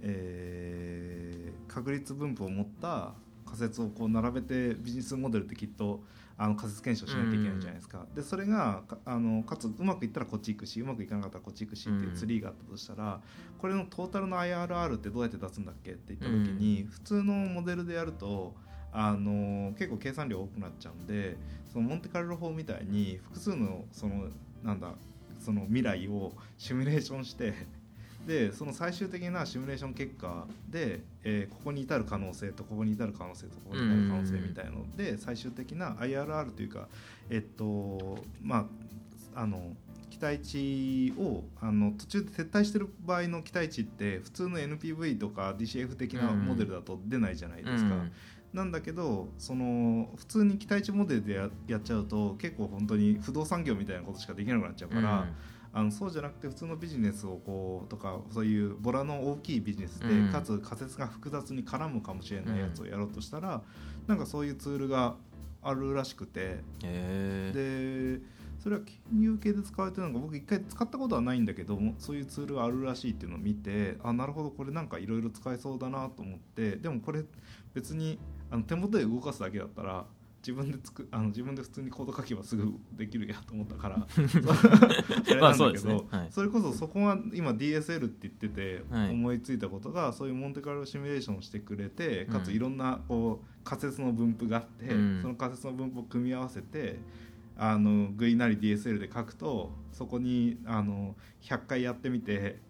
[0.00, 6.02] えー確率分布を持った仮仮説をこう並べてビジネスモデルってきっと
[6.36, 13.20] あの仮説検証しなきゃいけないじゃないですか、でそれがかあのかつうまくいったらこっち行くしうまくいかなかったらこっち行くしっていうツリーがあったとしたら、
[13.58, 18.54] これのトータルの IRR ってどうやって出すんだっけって言った時に、普通のモデルでやると
[18.92, 21.36] あの結構計算量多くなっちゃうんで
[21.72, 24.28] そのモンテカルロ法みたいに複数のその
[24.62, 24.94] なんだ
[25.44, 27.52] その未来をシミュレーションして
[28.26, 36.88] でその最終的なシミュレーション結果で、えーここに至る可能性とここに至る可能性とここに至る可能性みたいので最終的な IRR というか
[37.28, 38.68] えっとま
[39.34, 39.76] ああの
[40.10, 47.94] 期待値をあの途中で撤退してる場合の期待値って普通の NPV とか DCF 的なモデルだと出ないじゃないですか。
[47.94, 48.12] うん
[48.54, 55.26] なんだけどその普通に期待値モデルでややっちゃうと結構本当に不動産業みたいなことしかできなくなっちゃうから、
[55.72, 60.32] あのそうじゃなくて普通のビジネスをこうとかそういうボラの大きいビジネスで、うん。
[60.32, 63.60] かつ仮説が複雑に絡むかもしれないやつをやろうとしたら、
[64.06, 65.16] なんかそういうツールが
[65.64, 68.20] あるらしくてで
[68.62, 77.24] それは金融系で使われてるのが僕一回使ったことはないんだけどもそういうツールがあるらしいっていうのを見てあなるほどこれなんかいろいろ使えそうだなと思ってでもこれ
[77.74, 78.18] 別に
[78.54, 80.06] あの手元で動かすだけだったら
[80.38, 83.96] 自分でつくあの自分で普通にコード書けばすぐできるやと思ったから。
[84.06, 86.28] あれまあなんだけどはい。
[86.30, 89.10] それこそそこは今 DSL って言っててはい。
[89.10, 95.22] 思いついたことがそういうモンテカルロシミュレーションをしてくれてかつうんいろんなこう仮説の分布があってうん。
[95.22, 97.00] その仮説の分布を組み合わせて
[97.56, 102.60] あのグリなり DSL で書くとそこにあの100回やってみて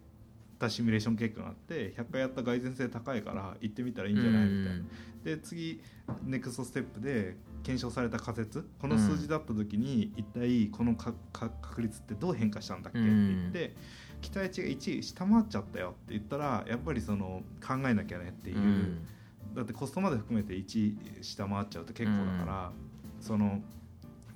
[0.64, 4.48] たシミュレーション結果があって100回やった蓋然性高いから行ってみたらいいんじゃない？
[4.48, 4.85] みたいな。
[5.24, 5.81] で次
[6.24, 8.68] ネクストステップで検証された仮説。
[8.79, 12.98] この数字だった時に一体このかか確率ってどう変化したんだっけ？
[12.98, 13.74] って言って
[14.20, 15.90] 期待値が1下回っちゃったよ。
[15.90, 19.07] って言ったらやっぱりその考えなきゃねっていう、うん。
[19.55, 22.72] だってコストまで含めて1下回っちゃうと結構だから、
[23.20, 23.62] その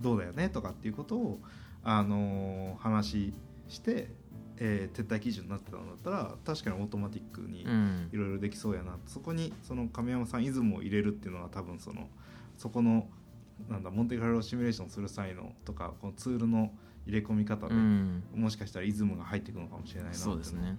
[0.00, 0.48] どうだよね？
[0.48, 1.40] とかっていうことを、
[1.82, 3.34] あのー話
[3.68, 4.08] して、
[4.60, 8.08] えー撤退基準になってたんだったら確かにオートマティックにうん。
[8.12, 8.96] いろいろできそうやな。
[9.06, 12.08] そこにその亀山さんイズムを入れるっていうのは多分その
[12.56, 13.08] そこの
[13.68, 16.72] なんだモンテカルロシミュレーションする際のとかこのツールの
[17.06, 18.22] 入れ込み方で、うん。
[18.34, 20.76] もしかしたらイズムが入っていくのかもしれないなってそうですね。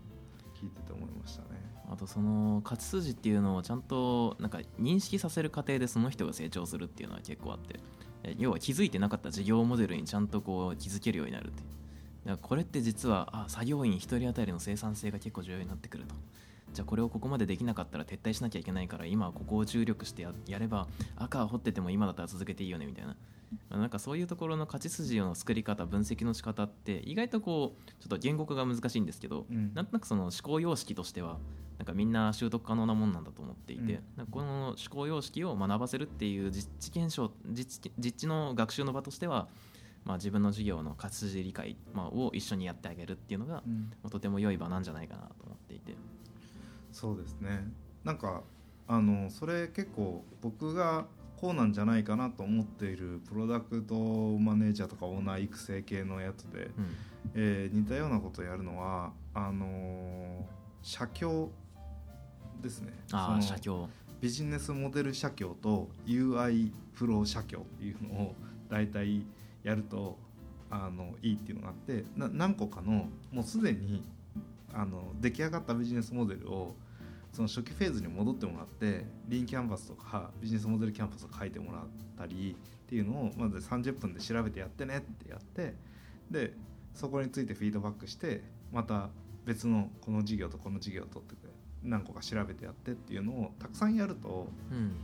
[0.55, 1.47] 聞いてて思いましたね。
[1.91, 7.79] あとその勝ち筋っていうのをちゃんとなんか認識させる過程でその人が成長するっていうのは結構あって
[8.23, 11.63] え要は気づいてなかった事業モデルにちゃんとこう気づけるようになるって
[12.25, 16.15] だからこれって実はあ作業員1人当たりの生産性が結構重要になってくると。
[16.73, 23.15] じゃあこれをここまでできなかったら撤退しなきゃいけないから今はここを注力してややれば赤は掘ってても今だったら続けていいよねみたいな。
[23.69, 29.73] まあなんかそういうところの勝ち筋の作り方分析の仕方って意外とこうちょっと言語化が難しいんですけど、うん。
[29.73, 31.39] なんとなくその思考様式としては
[31.79, 34.25] なんかみんな習得可能なもんなんだと思っていて、うん。
[34.27, 39.47] この思考様式を学ばせるっていう実地検証実地の学習の場としては、
[40.05, 43.91] まあ、自分の授業の勝ち筋理解、まあ、を一緒にやってあげるっていうのが、うん。
[44.01, 45.95] まあとても良い場なんじゃないかなと思っていて。
[46.91, 47.67] そうですね。
[48.03, 48.41] なんか
[48.87, 51.05] あのそれ結構僕が
[51.37, 53.95] こうなんじゃないかなと思っているプロダクト
[54.39, 56.71] マネージャーとかオーナー育成系のやつで、うん。
[57.35, 60.43] えー似たようなことをやるのはあのー
[60.81, 61.49] 写経
[62.61, 62.93] ですね。
[63.11, 63.87] ああその写経。
[64.21, 68.35] ビジネスモデル写経と UI フロー写経っていうのを
[68.69, 69.25] 大体
[69.63, 70.17] やると
[70.69, 74.03] あのいいっていうのがあってな何個かのもうすでに
[74.73, 76.75] あの出来上がったビジネスモデルを
[77.31, 81.81] その初期フェーズに戻ってもらってリーンキャンバスとかビジネスモデルキャンパスを書いてもらっ
[82.17, 85.73] たりっていうのをまず30分で調べてやってねってやって
[86.29, 86.53] で
[86.93, 89.09] そこについてフィードバックしてまた
[89.45, 91.49] 別のこの事業とこの事業を取ってくれ
[91.83, 94.95] 何個か調べてやってっていうのをたくさんやるとうん。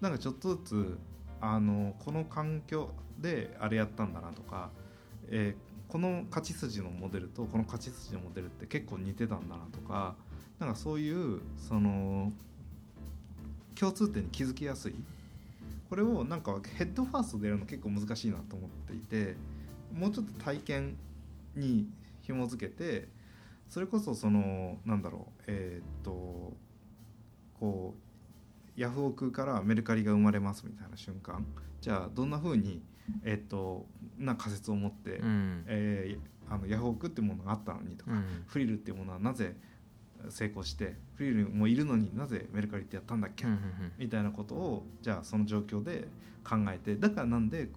[0.00, 0.98] なんかちょっとずつ
[1.40, 4.70] あのこの環境であれやったんだなとか、
[5.28, 10.16] えーこの勝ち筋のモデルとこの勝ち筋のモデルって結構似てたんだなとか
[10.58, 12.32] なんかそういうその
[13.78, 14.94] 共通点に気づきやすい。
[15.88, 19.36] これをなんかヘッドファーストでやるの結構難しいなと思っていて
[19.92, 20.96] もうちょっと体験
[21.54, 21.86] に
[22.22, 23.06] 紐づけて
[23.68, 26.54] それこそそのなんだろうえーっと
[27.60, 27.94] こ
[28.76, 31.46] うヤフオクからメルカリが生まれますみたいな瞬間
[31.80, 32.82] じゃあどんな風に
[33.22, 33.86] えーっと
[34.18, 35.64] な仮説を持って、うん。
[35.66, 38.44] えーあのヤフオクっていうものがあったのにとか、うん。
[38.46, 39.56] フリルっていうものはなぜ
[40.28, 43.58] 成功してフリルもいるのになぜメルカリってやったんだっけ、うんうん
[43.98, 46.08] みたいなことをじゃあその状況で
[46.44, 47.70] 考えてだからなんで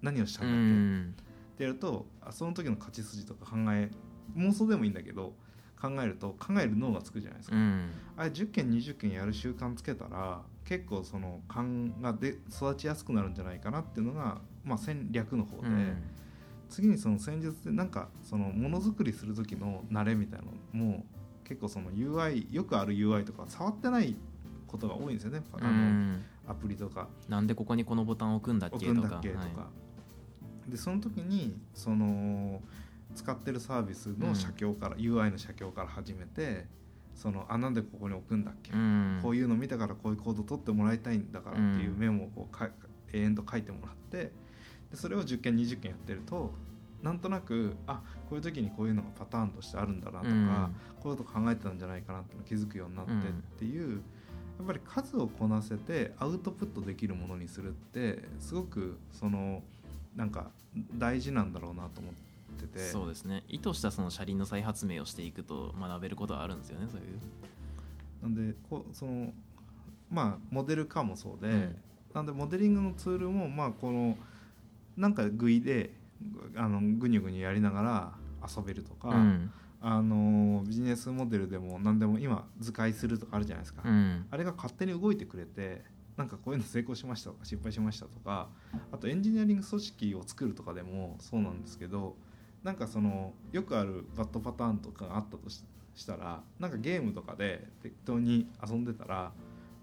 [0.00, 1.14] 何をしたうんだっけ、ん。
[1.54, 3.90] ってやるとあその時の勝ち筋とか考え
[4.36, 5.34] 妄想でもいいんだけど
[5.80, 7.90] 考えると考える脳がつくじゃないですか、うん。
[8.16, 15.96] あれ10件20件やる習慣つけたら結構その勘がで育ちやすくなるんじゃないかなっていうのが、まあ、戦略の方で、うん。
[16.70, 21.04] 次にその戦術でなんかそのものづくりする時の慣れみたいなのも
[21.44, 24.16] 結構その UI よくある UI とか触ってない
[24.66, 25.42] ことが多いんですよね。
[25.52, 27.08] あうの、んアプリとか。
[27.28, 29.20] なんでここにこのボタンを置くんだっけとか。
[30.68, 32.62] でその時にその
[33.14, 36.66] 使ってるサービスの写経から、UI の写経から始めて
[37.14, 39.20] そのあなんでここに置くんだっけ、うん。
[39.22, 42.70] こういうの見たからこういうコード取ってもらいたいんだからっていうメモをこうか
[43.12, 44.32] 永遠と書いてもらってで
[44.94, 46.52] それを10件20件やってると
[47.02, 50.76] なんとなくあこういう時にこういうのがパターンとしてあるんだなとか、うん。
[51.00, 53.16] こういうこと考えてたんじゃないかなって気づくようになってっ
[53.58, 54.02] ていう、
[54.58, 59.62] やっぱり数をこなせてアウトプットできるものにするってすごくその
[60.16, 60.50] なんか
[60.96, 62.14] 大事なんだろうなと思っ
[62.54, 62.78] てて。
[62.78, 63.44] そうですね。
[63.48, 67.18] 意図したその車輪の再発明をしていくと学べることはあるんですよねそういう。
[68.22, 69.32] なんでこうその
[70.10, 71.76] まあモデル化もそうで、うん
[72.14, 74.16] なんでモデリングのツールもまあこの
[74.96, 75.92] なんかグイで
[76.54, 78.12] あのグニュグニュやりながら
[78.56, 79.50] 遊べるとか、うん。
[79.86, 84.24] あのビジネスモデルでも何でも今図解するとかあるじゃないですか、うん。
[84.30, 85.82] あれが勝手に動いてくれて
[86.16, 88.48] なんかこういうの成功しましたとか失敗しましたとか
[88.92, 92.16] あとエンジニアリング組織を作るとかでもそうなんですけど
[92.64, 95.62] なんかそのよくあるバッドパターンとかがあったとし
[95.94, 99.32] したらなんかゲームとかで適当に遊んでたら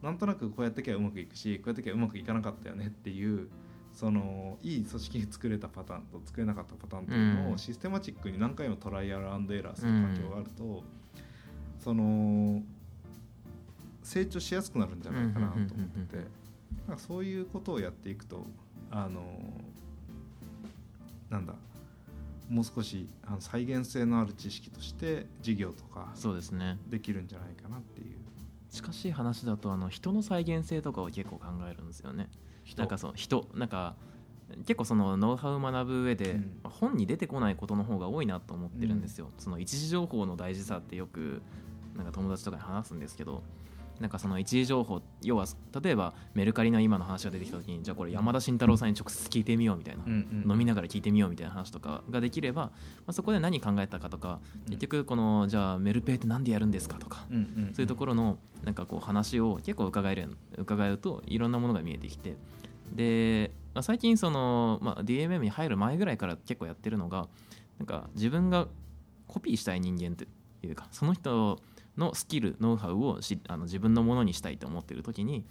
[0.02, 3.48] なんとなくこうやってきゃうまくいくしこうやってきゃうまくいかなかったよねっていう
[3.94, 7.54] そのいい組織に作れたパターンと作れなかったパターンっていうのうん。
[7.54, 10.84] をシステマチックに何回もトライアルアンドエラーする環境があると、
[11.84, 12.62] その
[14.02, 18.46] 成長しやすくなるんじゃないかなと思ってうんうんうんうんてそういうことをやっていくと
[18.90, 19.22] あの
[21.30, 21.54] なんだ
[22.52, 26.78] もう少しあの再現性のある知識として事業とかそうですね。
[26.90, 28.18] できるんじゃないかなっていう。
[28.70, 32.30] 近しい話だとあの人の再現性とかを結構考えるんですよね。
[32.76, 33.96] なんかそう人なんか
[34.66, 36.60] 結構そのノウハウを学ぶ上で、うん。
[36.64, 41.42] 本に出てこないことの方が多いなと思ってるんですよ、その一時情報の大事さってよく
[41.96, 43.44] なんか友達とかに話すんですけど
[44.00, 45.46] なんかその一時情報要は
[45.82, 50.16] 例えばメルカリの今の話が出てきた時にじゃあこれ山田慎太郎さんに直接聞いてみようみたいな、うんう
[50.48, 52.72] ん飲みながら聞いてみようみたいな話とかができれば、ま
[53.08, 62.36] あ、そこで何考えたかとか結局このじゃあメルペイって何でやるんですかとかうんうんそういうところのなんかこう話を結構伺える伺うといろんなものが見えてきて
[62.94, 67.28] で、まあ、最近その、まあ、DMM に入る前ぐらいから結構やってるのが
[67.80, 68.68] なんか自分が
[69.28, 70.26] コピーしたい人間と
[70.66, 71.60] いうかその人
[71.98, 75.46] のスキルノウハウをしあの自分のものにしたいと思ってる時に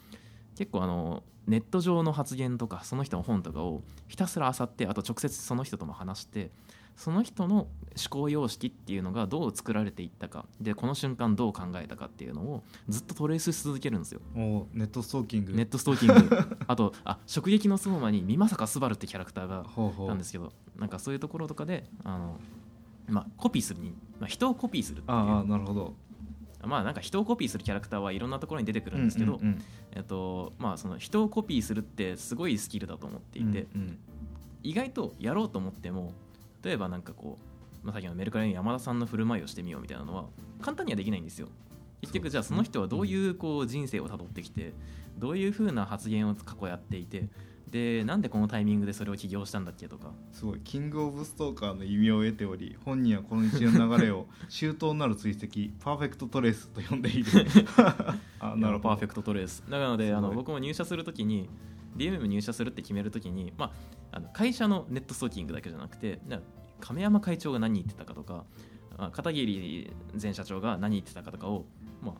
[0.57, 6.51] 結構あのネット上の発言とかその人の本とかをひたすら漁ってあと直接その人とも話して
[6.97, 7.69] その人の思
[8.11, 14.21] 考様式っていうのがどう作られていったかでこの瞬間どう考えたかっていうのをずっとトレースし続けるんですよ。
[14.37, 15.53] おネットストーキング。
[15.53, 16.57] ネットストーキング。
[16.69, 20.09] あとあ食戟のソーマに美作スバルってキャラクターがほうほう。
[20.09, 22.39] なんですけどなんかそういうところとかであの、
[23.09, 25.95] まあ、コピーするに、まあ、人をコピーするっていうああなるほど
[26.63, 33.99] まあなんか人をコピーするキャラクターはいろんなところに出てくるんですけど、うんうんえっとまあ、その人をコピーするってすごいスキルだと思っていて、うんうん。
[34.63, 36.13] 意外とやろうと思っても
[36.63, 37.39] 例えばなんかこ
[37.83, 40.27] う、まあ、さっきのメルカリの山田さんの振る舞いをしてみようみたいなのは
[40.61, 41.49] 簡単にはできないんですよ。
[42.03, 44.73] 結局じゃあその人はどういうこう人生をたどってきて
[45.19, 47.29] どういうふうな発言を過去やっていて
[47.69, 50.13] でなんでこのタイミングでそれを起業したんだっけとか。
[50.33, 50.61] すごい。
[50.61, 55.45] キング・オブ・ストーカーの異名を得ており本人はこの一連の流れを 周到なる追跡
[55.83, 57.31] パーフェクトトレースと呼んでいる。
[58.41, 58.89] あなるほど。
[58.91, 59.63] パーフェクトトレース。
[59.69, 61.49] なのですあの僕も入社するときに
[61.97, 63.73] DMM 入社するって決めるときに、ま
[64.13, 66.41] あ、あの会社のネットストーキングだけじゃなくてな
[66.81, 68.45] 亀山会長が何言ってたかとか
[68.97, 69.91] あ片桐
[70.21, 71.67] 前社長が何言ってたかとかを、
[72.03, 72.15] まあ、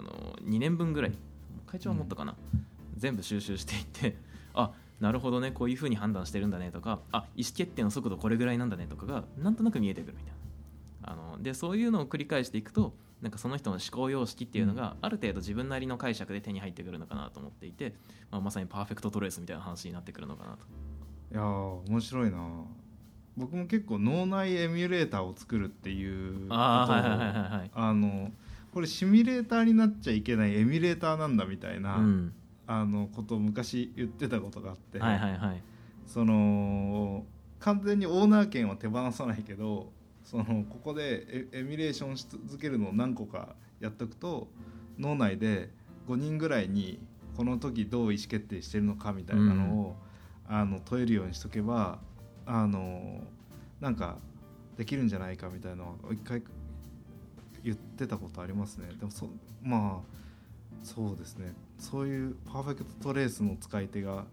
[0.00, 0.10] あの
[0.44, 1.12] 2年分ぐらい
[1.66, 2.36] 会長はもっとかな、
[2.96, 4.16] 全部収集していって
[4.54, 10.38] あなるほどねこういうふうに判断してるんだねとかあ意思決定の速度これぐらいなんだねとかがなんとなく見えてくるみたいな。
[11.06, 17.94] あのでそういうのを繰り返していくとなんかその人の思考様式っていうのがある程度自分なりの解釈で手に入ってくるのかなと思っていて、
[18.30, 20.58] まあ、まさにパーフェクトトレースみたいな話になってくるのかなと。
[21.32, 22.38] いやー面白いな。
[23.36, 28.30] 僕も結構脳内エミュレーターを作るっていうあの
[28.72, 32.32] これシミュレーターになっちゃいけないエミュレーターなんだみたいな、うん
[32.66, 35.62] あのことを昔言ってたことがあって、はいはいはい。
[36.06, 37.24] その
[37.60, 39.90] 完全にオーナー権は手放さないけど
[40.24, 44.48] そのここでエエミュレーションし続けるのを何個かやっとくと
[44.98, 45.70] 脳内で
[46.08, 46.98] 5人ぐらいに
[47.36, 49.96] この時どう意思決定してるのかみたいなのを、
[50.46, 51.98] あの問えるようにしとけば
[52.46, 53.24] あの
[53.80, 54.18] なんか
[54.76, 56.42] できるんじゃないかみたいなのを一回
[57.64, 58.88] 言ってたことありますね。
[58.98, 59.28] でもそ
[59.62, 61.54] まあそうですね
[61.84, 64.24] そういうパーフェクトトレースの使い手が。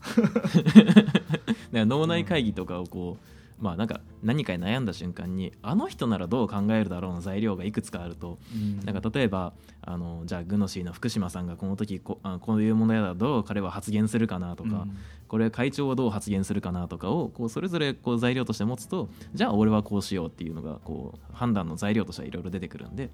[0.12, 3.26] だか脳内会議とかをこう、
[3.60, 8.38] まあなんか何かに悩んだ瞬間にあの人ならどう考えるだろうの材料がいくつかあると
[8.84, 9.52] なんか例えば
[9.82, 14.96] あのじゃあグノシーの福島さんがこの時こあこういう問題だらどう彼は発言するかなとか、うん。
[15.30, 23.10] これ会長はどう発言するかなとかをこうそれぞれこう材料として持つとじゃあ俺はこうしようっていうのがこう判断の材料としてはいろいろ出てくるんで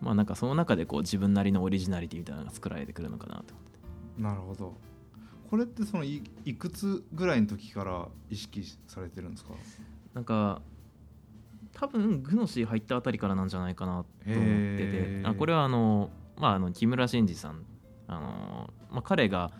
[0.00, 3.54] まあなんかその中でこう自分なりのオリジナリティみたいなのが作られてくるのかなと。
[4.16, 4.72] なるほど
[5.50, 9.50] これってそのいいくつぐらいの時から意識されてるんですか？
[10.14, 10.60] なんか
[11.72, 14.44] 多分グノシー入ったあたりからなんじゃないかなと思っ
[14.76, 15.22] てて。
[15.24, 17.64] あこれはあの、まあ、あの木村真二さん。
[18.08, 19.52] あの、まあ、彼が、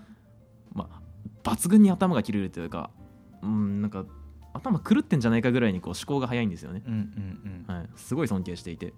[0.73, 1.01] まあ、
[1.43, 2.91] 抜群に頭が切れるというか、
[3.43, 4.05] うん、なんか
[4.55, 7.75] 頭狂ってんじゃないかぐらいにこう思考が早いんですよね、うんうんうん。
[7.75, 8.95] はい、すごい尊敬していて。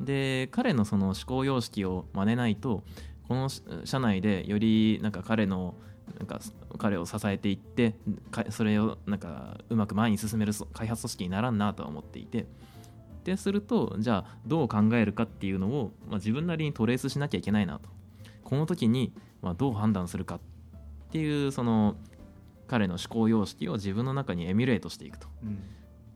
[0.00, 2.84] で彼のその思考様式を真似ないと
[3.26, 5.74] このし社内でよりなんか彼の
[6.18, 6.40] なんか
[6.78, 7.94] 彼を支えていって
[8.30, 12.46] かそれをなんかうまく前に進めるそ開発組織にならんなとは思っていて。
[13.24, 17.90] でするとじゃあどう考えるかっていうのを、まあ、自分なりにトレースしなきゃいけないなと。
[18.42, 20.40] この時にまあどう判断するかっ
[21.10, 21.96] ていうその
[22.68, 25.28] 彼の思考様式を自分の中にエミュレートしていくと。
[25.42, 25.58] うん。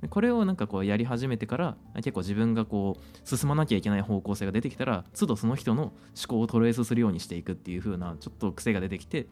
[0.03, 5.93] でこれをなんかこうやり始めてから結構自分がこう進まなきゃいけない方向性が出てきたら都度その人の思
[6.27, 9.29] 考をトレースするようにしていくっていう風なちょっと癖が出てきて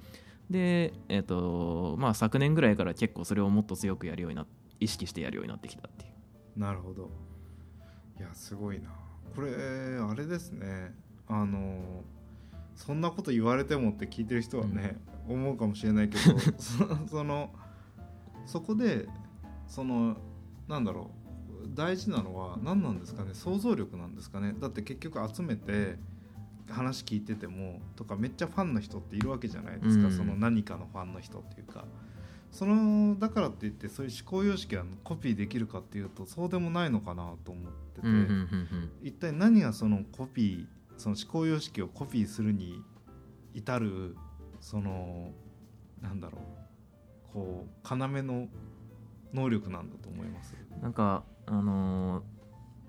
[0.51, 4.47] でえっ、とまあ昨年ぐらいから結構それをもっと強くやるようにな
[4.81, 6.09] 意識してやるようになってきたってい
[6.57, 6.61] う。
[6.61, 7.11] なるほど。
[8.19, 8.91] いやすごいな。
[9.35, 9.51] これ
[9.99, 10.95] あれですね。
[11.29, 12.03] あの
[12.75, 14.97] そんなこと言われてもって聞いてる人はね、
[15.29, 17.51] 思うかもしれないけど そその
[18.47, 19.07] そこで
[19.69, 20.17] その
[20.69, 21.21] なんだろう。
[21.75, 23.35] 大事なのは何なんですかね？
[23.35, 24.55] 想像力なんですかね？
[24.59, 25.99] だって結局集めて
[26.71, 30.17] 話聞いててもとかめっちゃファンの人っているわけじゃないですか、うん。
[30.17, 31.85] その何かのファンの人っていうか。
[32.51, 40.67] そのだからって言ってそういう思考様式はコピーできるかっていうとそうでもないのかなと思ってて、うん一体何がそのコピー
[40.99, 42.83] その思考様式をコピーするに
[43.55, 44.17] 至る
[44.61, 45.31] その
[46.03, 46.61] なんだろう。
[47.33, 48.49] こう要の
[49.33, 50.57] 能力なんだと思います。
[50.75, 52.40] うんなんかあのー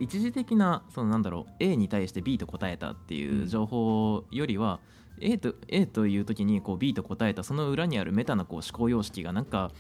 [0.02, 4.80] 一時的なそのなんだろう A に対して B と答えたっていう情報よりは、
[5.20, 9.72] A と A という時にこう B と答えたその裏にあるメタなこう思考様式がなんか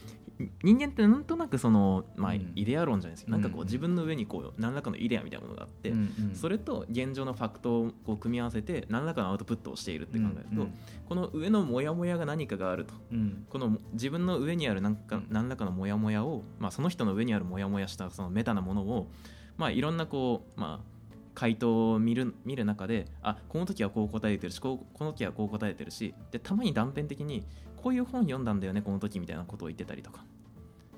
[0.63, 2.51] 人間ってなんとなくその、まあ、うん。
[2.55, 5.97] イデア論じゃないですけど、なんかこううん自分の上にこう何らかのイデアみたいなものがあって、うん。
[6.31, 10.73] うんそれと現状のファクトをこう組み合わせて何らかのアウトプットをしているって考えると、うん。
[11.07, 13.45] この上のモヤモヤが何かがあるとうん。
[13.49, 15.27] この自分の上にある何かうん。
[15.29, 19.07] 何らかのモヤモヤを、まあ、その人の上にあるモヤモヤしたそのメタなものを、
[19.61, 27.43] まあ、いろんなこう、まあ、回答を見る見る中であこの時はこう答えてるしこうこの時はこう答えてるしでたまに断片的に
[27.77, 30.25] こういう本読んだんだよねこの時みたいなことを言ってたりとか。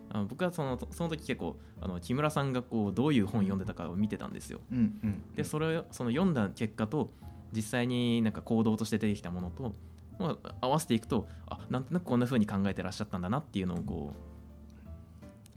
[0.09, 4.59] あの僕はそのその時結構あの木村さんがこうどういう本読んでたかを見てたんですよ。
[4.71, 5.23] うんうん。
[5.35, 7.09] でそれをその読んだ結果と
[7.51, 9.73] 実際になんか行動として出てきたものと、
[10.19, 14.32] まあ、合わせていくとあなんとなくこんな風に考えてらっしゃったんだなっていうのをこう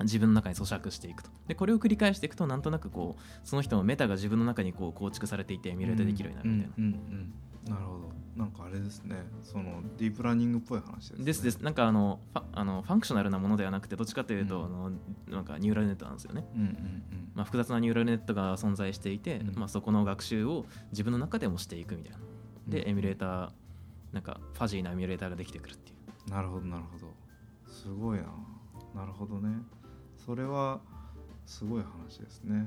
[0.01, 1.31] 自分の中に咀嚼していくと。
[1.49, 7.33] でこれを繰り返していくとなんとなくこうその人のメタが自分の中にこう構築されていてエミュレートできるようになるみたいな、うんうんうん
[7.69, 8.13] なるほど。
[8.37, 9.17] なんかあれですね。
[9.43, 11.25] そのディープラーニングっぽい話ですね。
[11.25, 11.59] ですです。
[11.59, 14.65] なんかあのファあのファンクショナルなものではなくてどっちかというと、うん。
[14.67, 14.93] あの
[15.29, 16.45] なんかニューラルネットなんですよね。
[16.55, 17.31] うんうんうん。
[17.35, 19.55] まあ、複雑なニューラルネットが存在していて、うん。
[19.57, 22.19] まあ、そこの学習を自分の中でもしていくみたいな。
[22.69, 22.89] で、うん。
[22.91, 23.51] エミュレーター
[24.13, 25.95] なんかファジーなエミュレーターができてくるってい
[26.29, 26.31] う。
[26.31, 27.13] なるほどなるほど。
[27.67, 28.25] すごいな。
[28.95, 29.51] なるほどね
[30.27, 30.81] それは
[31.47, 32.67] すごい話ですね。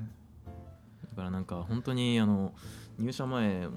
[1.10, 2.54] だからなんか本当にあの
[2.98, 3.68] 入社前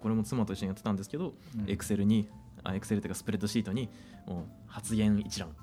[0.00, 1.34] これも妻と一緒にやってたんですけど
[1.66, 2.28] エクセルに
[2.64, 3.90] あエクセルというかスプレッドシートに
[4.26, 5.54] もう発言一覧。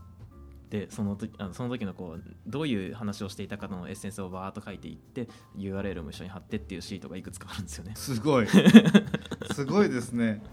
[0.70, 7.94] でその時あのその時のこうどういう話をしていたかのエッセンスをバーッと書いていって URL も一緒に貼ってっていうシートがいくつかあるんですよね。
[7.96, 8.48] すごい。
[9.54, 10.44] すごいですね。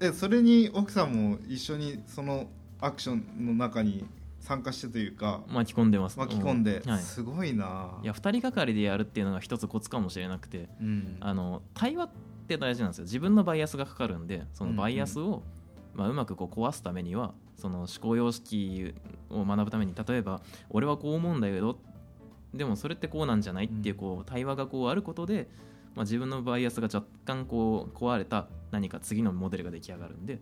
[0.00, 2.48] えそれに奥さんも一緒にその
[2.80, 4.04] アクションの中に
[4.46, 7.98] 参加してというか巻き込んでます巻き込んで、うはい、すごいな。
[8.00, 11.16] いや2人がかりでやるっていうのが一つコツかもしれなくてうん。
[11.18, 12.10] あの対話っ
[12.46, 13.04] て大事なんですよ。
[13.04, 15.42] 自分のバイアスがかかるんでそのバイアスを、
[15.94, 18.94] まあ、うまくこう壊すためにはその思考様式
[19.30, 20.40] を学ぶために例えば
[20.70, 21.80] 俺はこう思うんだけど
[22.54, 25.48] でもそれってこうなんじゃないっていうこう対話がこうあることで、
[25.96, 30.38] まあ、自分のバイアスが若干こう壊れた何か次のモデルが出来上がるんで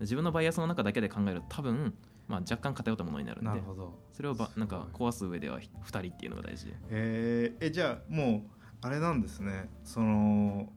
[0.00, 1.94] 自分のバイアスの中だけで考えると多分、
[2.28, 3.50] まあ、若干偏ったものになるんで。
[3.50, 3.98] なるほど。
[4.12, 6.66] それをばなんか壊す上では2人っていうのが大事。
[6.66, 7.66] でへー。
[7.66, 8.50] えじゃあもう
[8.82, 9.70] あれなんですね。
[9.82, 10.70] その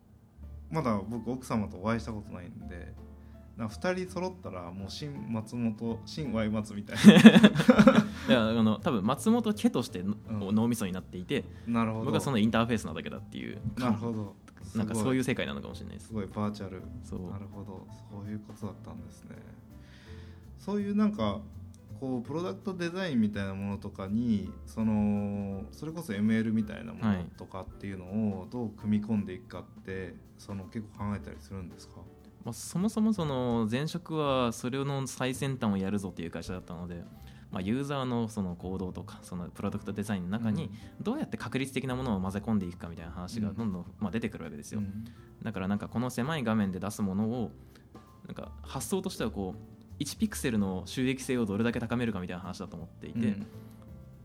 [0.70, 2.93] まだ僕奥様とお会いしたことないんで
[3.58, 6.97] な2人揃ったらもう新松本新 Y 松みたい
[8.30, 10.56] いやあの多分松本家としてのうん。
[10.56, 12.06] 脳みそになっていて、ななるほど。
[12.06, 14.36] 僕はそのインターフェースなだけだっていうなるほど。
[14.76, 16.08] なんかそういうう世界なのかもしれないです。
[16.08, 16.82] すごいバーチャル。
[17.04, 17.30] そう。
[17.30, 17.86] なるほど。
[18.10, 19.36] そういうことだったんですね
[20.62, 21.41] そういうなんか
[21.99, 31.95] こうプロダクトデザインみたいなものとかにそのそれこそ ML みたいなものとかっていうのをどう組み込んでいくかってその結構考えたりするんですか？
[32.43, 37.03] まあ、そもそもその前職はそれの最先端をやるぞっていう会社だったので、
[37.51, 43.86] まあ、ユーザーのその行動とかそのプロダクトデザインの中にどうやって確率的なものを混ぜ込んでいくかみたいな話がどんどん。
[43.99, 45.05] まあ出てくるわけですよ、うん。
[45.43, 47.51] だからなんかこの狭い画面で出すものを
[48.26, 53.47] なんか発想としてはこう1ピクセルの収益性をどれだけ高めるかみたいな話だと思っていて、うん。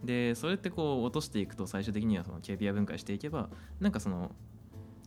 [0.04, 3.48] でそれってこう落としていくと最終的にはその KPI 分解していけば
[3.80, 4.30] なんかその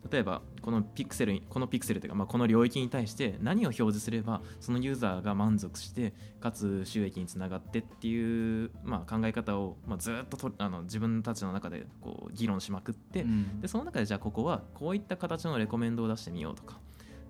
[0.09, 13.61] 例えばこのピクセルにこのピクセルというか、まあ、この領域に対して何を表示すればそのユーザーが満足してかつ収益につながってっていう、まあ、考え方を、まあ、ずっととあの自分たちの中でこう議論しまくって、うん。
[13.61, 16.79] でその中でじゃあここはこういった形のレコメンドを出してみようとか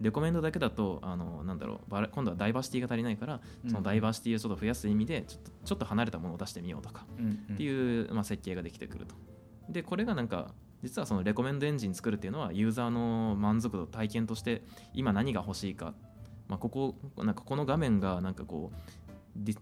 [0.02, 7.32] レコメンドだけだとあのなんだろう今度はダイバーシティが足りないからそのダイバーシティをちょっと増やす意味でちょっとちょっと離れたものを出してみようとかうん。
[7.54, 9.16] っていう、まあ、設計ができてくると。
[9.70, 15.94] でこれがなんか実はそのレコメンドエンジン作るっていうのはユーザーの満足度体験として今何が欲しいか、
[16.48, 18.78] まあ、ここなんかこの画面がなんかこう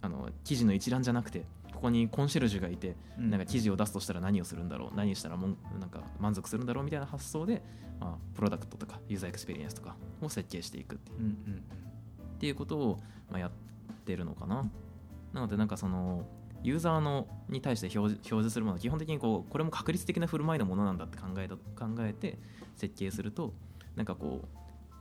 [0.02, 1.46] あの記事の一覧じゃなくて
[1.78, 3.30] ここにコンシェルジュがいてうん。
[3.30, 7.62] なんか記事を出すとしたら何をするんだろう何したらもんなんか満足するんだろうみたいな発想で、
[8.00, 11.20] まあ、プロダクトとかユーザーエクスペリエンスとかを設計していくっていう。
[11.20, 11.64] うんうん
[12.38, 13.00] っていうことを、
[13.32, 13.52] まあ、やっ
[14.06, 14.70] てるのかな。
[15.34, 16.24] なのでなんかその
[16.62, 22.38] ユーザーのに対して表示表示するものは基本的にこうこれも確率的な振る舞いのものなんだって考えた考えて
[22.76, 23.54] 設計すると
[23.96, 24.48] なんかこう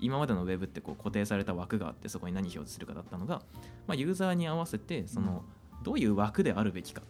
[0.01, 3.43] 今までのウェブってこう固定された枠があってそこに何表示するかだったのが、
[3.87, 5.45] まあ、ユーザーに合わせてその
[5.87, 7.03] どういう枠であるべきか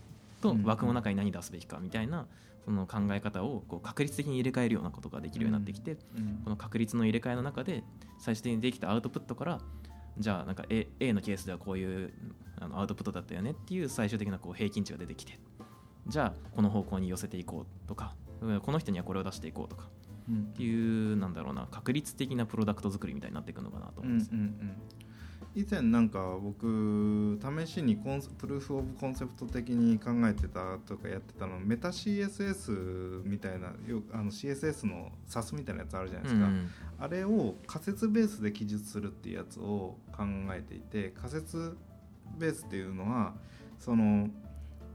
[0.43, 2.27] とうん枠の中に何出すべきかみたいな
[2.67, 7.83] その考え方をこう確率的に入れ替えるようなことができるようになってきて、うんこの確率の入れ替えの中で
[8.19, 9.61] 最終的にできたアウトプットから
[10.19, 12.13] じゃあなんか A, A のケースではこういう
[12.61, 15.39] あのアウトプットだったよねっていう最終的なこう平均値が出てきて
[16.07, 19.89] じゃあこの方向に寄せていこうとかうんこの人にはこれを出していこうとか
[20.29, 20.51] うん。
[20.53, 24.77] っていうなんだろうな確率的なプロダクト作りみたいになっていくのかなとうんうん思います、うん
[25.57, 36.71] 以前なんか僕試しにコンセプルーフ・オブ・コンセプト的に考えてたとかやってたのメタ CSS みたいなよあの CSS の SAS みたいなやつあるじゃないですか、うん。
[36.99, 41.75] あれを仮説ベースで記述するっていうやつを考えていて仮説
[42.37, 43.33] ベースっていうのは
[43.79, 44.29] その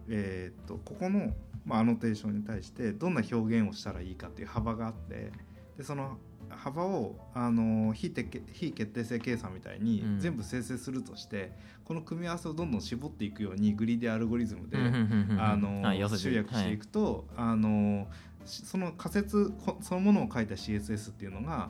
[0.09, 1.33] えーっとここの、
[1.65, 5.31] まあ、アノテーションに対してどんな表現をしたらいいかっていう幅があって
[5.75, 6.19] でその
[6.57, 8.13] 幅をあの非
[8.51, 10.19] 非決定性計算みたいにうん。
[10.19, 11.51] 全部生成するとして、
[11.85, 15.41] この組み合わせをどんどん絞っていくようにグリディアルゴリズムで、うんうんうんうん。
[15.41, 18.07] あの集約していくと、あの
[18.45, 21.69] しその仮説こそのものを書いた CSS っていうのが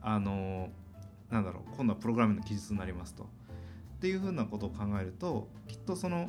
[0.00, 0.70] あの
[1.30, 3.24] なんだろう今度はプログラミングの記述になりますと。
[3.24, 3.26] っ
[4.02, 6.28] ていうふうなことを考えるときっとその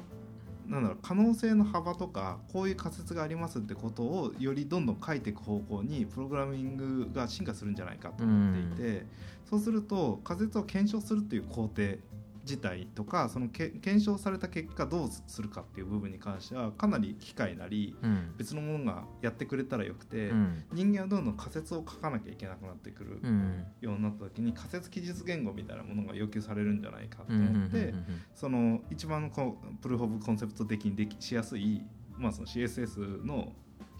[0.67, 9.05] なんだろう可能性の幅とかこういう仮説がありますってことをよりどんどん書いていく方向にプログラミングが進化するんじゃないかと思っていて、
[9.49, 11.97] そうすると仮説を検証するっていう工程
[12.43, 18.33] 自体とかそのけ検証された結果どうするかっていう部分に関してはかなり機械なりうん。
[18.37, 20.63] 別のものがやってくれたらよくて、うん。
[20.73, 23.65] 人間はどんどん仮説を書かなきゃいけなくなってくるうん。
[23.81, 31.81] ようになった時に仮説記述言語みたいなものが要求されるんじゃないかと思って、うんその一番こうプルーフ・オブ・コンセプト的にできしやすい、
[32.17, 33.53] まあ、その CSS の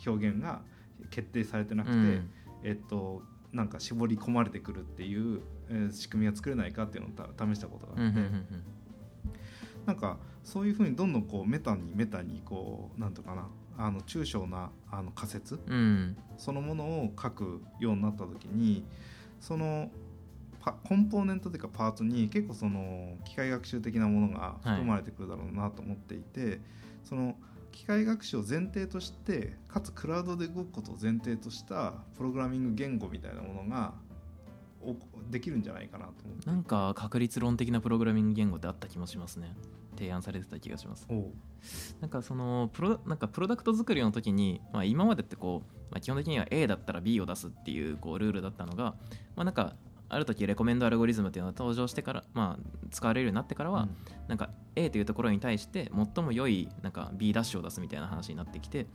[0.06, 0.62] 表現が
[1.10, 2.30] 決定されてなくて、うん。
[2.64, 3.24] えっと
[3.54, 8.64] なんか絞り込まれてくるっていう、えー仕組みが作れないかっていうのをた試したことがあって、うんうんうん
[9.86, 13.48] なんかそういうふうにどんどんこうメタにメタにこうなんとかな
[13.78, 15.60] あの抽象なあの仮説
[16.38, 18.86] そのものを書くようになった時に
[19.40, 19.90] その
[20.62, 26.62] パコンポーネントというかパーツに結構その機械学習的なものが含まれてくるだろうなと思っていて、
[27.04, 27.36] その
[27.74, 33.94] 機械学習を前提としてかつクラウドで動くことを前提としたプログラミング言語みたいなものが
[34.82, 34.96] お
[35.30, 36.50] できるんじゃないかなと思って。
[36.50, 39.56] なんか確率論的なプログラミング言語ってあった気もしますね。
[39.98, 41.08] 提案されてた気がします。
[42.00, 48.96] なんかそのプロなんかプロダクト作りの時に、まあ、今までってこう、まあ、基本的には A だったら B を出すっていうこうルールだったのが、
[49.36, 49.76] まあ、なんか
[50.14, 53.88] ある時レコメンドアルゴリズムっていうのが登場してから、まあ、使われるようになってからは、
[54.28, 58.88] なんか A というところに対して最も良いなんか B ダッシュを出すみたいな話になってきて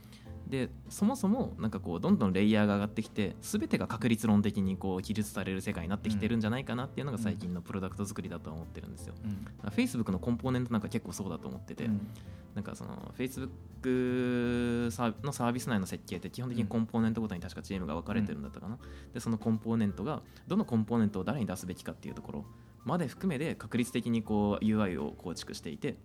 [0.47, 9.13] でそもそもなんかこうどんどんレイヤーが上がってきて全てが確率論的にこう記述される世界になってきてるんじゃないかなっていうのが最近のプロダクト作りだと思ってるんですよ。
[9.23, 9.69] うん。
[9.69, 12.07] Facebook のコンポーネントなんか結構そうだと思ってて、うん。
[12.55, 14.85] なんかその Facebook
[15.23, 18.79] のサービス内の設計って基本的にコンポーネントごとに確かチームが分かれてるんだったかな、
[19.13, 22.45] でそのコンポーネントがどのコンポーネントを誰に出すべきかっていうところ
[22.85, 25.95] まで含めて確率的にこう UI を構築していて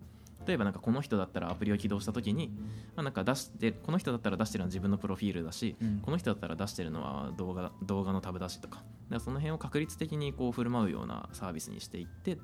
[0.46, 2.48] 例えばなんかこの人だったらアプリを起動した時に、
[2.96, 6.00] まあ、なんか出してこの人だったら出してるのは自分のプロフィールだし、うん。
[6.00, 8.76] この人だったら出してるのは動画動画のタブだしとか。
[8.76, 12.38] だからその辺を確率的にこう振る舞うようなサービスにしていって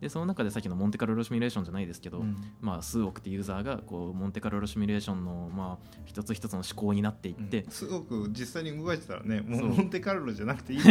[0.00, 2.36] でその中でさっきのモンテカルロシミュレーションじゃないですけど、うん。
[2.60, 9.68] まあ、数億ってユーザーがこうモンテカルロシミュレーションのまあ一つ一つの思考になっていって、すごく実際に動かしてたらねもそう。
[9.68, 10.80] うモンテカルロじゃなくていい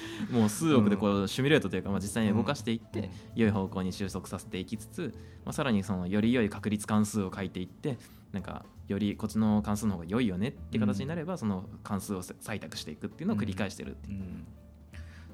[0.30, 3.08] もう数億でこうシミュレートというか、まあ、実際に動かしていって、うん。
[3.34, 5.14] 良い方向に収束させていきつつ、
[5.44, 7.98] まあ、さらにそのより良い確率関数を書いていって
[8.32, 14.20] なんかよりこっちの関数の方が良いよねっていう形になれば、その関数を採択していくっていうのを繰り返してるっていう。
[14.20, 14.46] うん。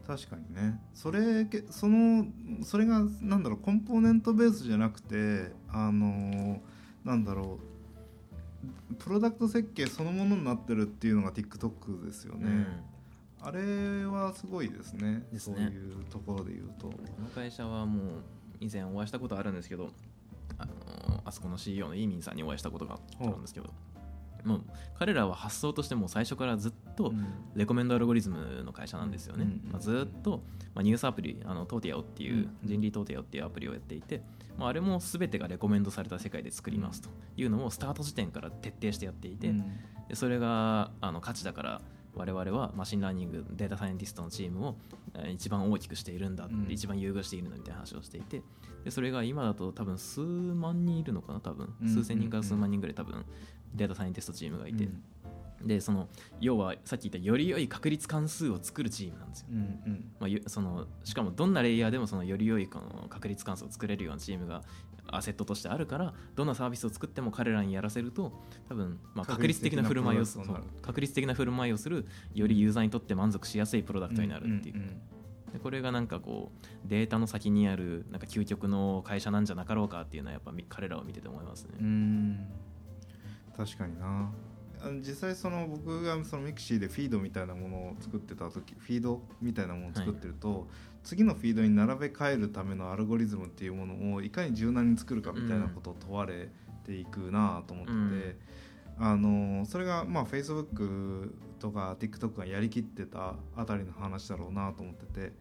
[0.07, 0.81] 確かにね。
[0.95, 2.27] それけその
[2.63, 6.63] それがなんだろうコンポーネントベースじゃなくてあの
[7.05, 7.59] なんだろ
[8.91, 12.67] うプロダクト設計そのものになってるっていうのが TikTok ですよね、
[13.41, 15.23] あれはすごいですね。
[15.33, 15.57] ですね。
[15.57, 16.89] そういうところで言うと。
[16.89, 18.05] この会社はもう
[18.61, 19.91] 以前お会いしたことあるんですけど
[20.59, 20.73] あの
[21.25, 23.71] あそこの CEO のイーミンさんにお会いしたことがあるんですけど
[24.45, 24.63] もう
[24.99, 27.27] 彼らは発想としてもう最初からずっとうん。
[27.55, 30.43] レコメンドアルゴリズムの会社なんですよね、うんうんまあ、ずっと、
[30.75, 34.23] まあ、ニュースアプリあのトーティアオっていう、うん人類トーティアオっていうアプリをやっていて、
[34.57, 39.59] まあ、あれも全てがレコメンドされた世界で作りますというのをスタート時点から徹底してやっていて、うん。
[40.09, 41.81] でそれがあの価値だから
[42.19, 44.77] 我々はマシンラーニングデータサイエンティストのチームを
[45.15, 46.67] えー一番大きくしているんだ、うん。
[46.69, 48.43] 一番優遇しているんだみたいな話をしていて
[48.85, 51.73] でそれが今だと多分数万人いるのかな多分。
[51.83, 51.89] うん。
[51.89, 53.25] 数千人から数万人ぐらい多分
[53.75, 55.03] データサイエンティストチームがいて、うん。
[55.67, 56.09] でその
[56.41, 60.11] 要はさっき言ったより良い確率関数を作るチームなんですよ、うんうん。
[60.21, 64.63] まあゆ、そのしかもどんなレイヤーでもそのより良いこの確率関数を作れるようなチームが
[65.11, 68.33] アセットとしてあるからどんなサービスを作っても彼らにやらせると
[68.69, 70.39] 多分、まあ、確率的な振る舞いをす
[70.83, 74.87] 確率的な振る舞いをするよりユーザーにとって満足しやすいプロダクトになるっていう,、んん
[75.53, 81.71] でこれがなんかこうデータの先にあるなんか究極の会社なんじゃなかろうかっていうのはやっぱみ彼らを見てて思いますね。
[81.81, 82.47] うんうん。
[83.57, 84.31] 確かにな
[85.01, 90.69] 実際その僕がそのミクシーでフィードみたいなものを作ってた時フィードみたいなものを作ってると、
[91.03, 96.49] 次のフィードに並べ替えるためのアルゴリズムっていうものをいかに柔軟に作るかみたいなことを問われ
[96.85, 98.37] ていくなと思ってて、うん。
[99.01, 105.33] あのそれがまあ Facebook とか TikTok がやりきってたあたりの話だろうなと思ってて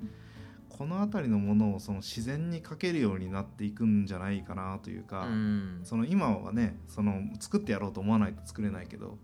[0.69, 5.79] このあたりのものをその自然に書けるようになっていくんじゃないかなというか、うん。
[5.83, 9.17] その今はねその作ってやろうと思わないと作れないけど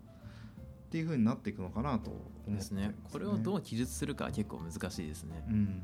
[0.93, 2.11] っていう風になっていくのかなと
[2.45, 2.93] 思ですね。
[3.11, 5.43] これをどう記述するかは結構難しいですね。
[5.49, 5.81] うん。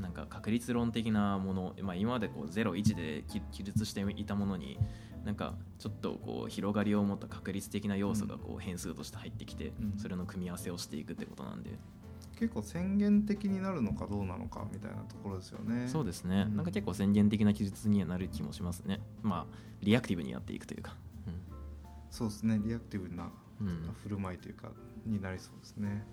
[0.00, 4.78] なんか確率論的なもの、まあ、今までこう01で記記述していたものに
[5.26, 9.98] なんかちょっとこう広がりを持った確率的な要素がこう変数として入ってきて、うん。
[9.98, 11.72] それの組み合わせをしていくってことなんで、
[12.38, 15.86] 結構宣言的になるのかどうなのかみたいなところですよね。
[15.86, 16.56] そうですね、うん。
[16.56, 19.02] なんか結構宣言的な記述にはなる気もしますね。
[19.22, 20.96] まあリアクティブにやっていくというか。
[22.10, 22.58] そうですね。
[22.64, 23.45] リアクティブなうん、うん
[24.02, 24.70] 振る舞いというか
[25.04, 26.04] になりそうですね。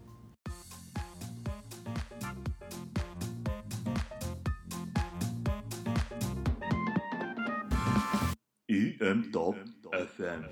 [8.69, 10.49] EM.FM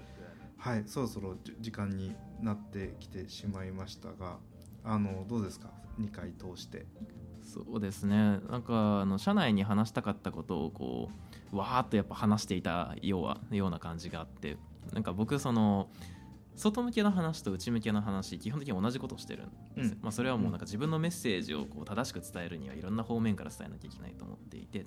[0.57, 4.37] はいそろそろじ時間になってきてしまいましたが
[4.83, 6.85] あのどうですか？2回通して。
[7.41, 8.39] そうですね。
[8.49, 11.09] なんかあの社内に話したかったことをこ
[11.51, 14.57] うわーっとやっぱ話していたようはような感じがあって
[14.93, 15.89] なんか僕その
[16.61, 20.03] 外向けの話と内向けの話基本的に同じことをしてるんですよ、うん。
[20.03, 24.85] まあ、それはもうなんか自分のメッセージをこう正しく伝えるにはいろんな方面から伝えなきゃいけないと思っていて。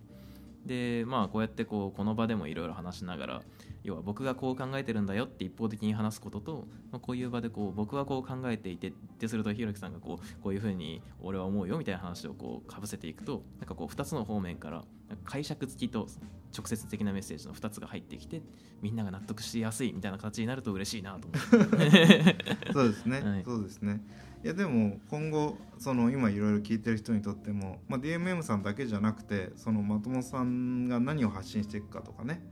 [0.64, 3.43] でまあこうやってこうこの場でもいろいろ話しながら
[3.85, 14.85] 要は僕がこう考えてるんだよって一方的に話すことと、まあ、こういう場でこう僕はこう考えていてってするとひろきさんがこうこういうふうに俺は思うよみたいな話をこうかぶせていくとなんかこう2つの方面から
[15.24, 16.09] 解釈付きと
[16.57, 18.41] 直接的なメッセージの2つが入ってきて
[18.80, 22.37] みんなが納得しやすいみたいな形になると嬉しいなと思って
[22.72, 23.45] そうですね、はい。
[23.45, 24.03] そうですね。
[24.43, 32.43] いやでも今後その今いろいろ聞いてる人にとっても、まあ、DMM さんだけじゃなくてその松本さんが何を発信していくかとかね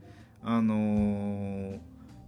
[0.43, 1.79] あのー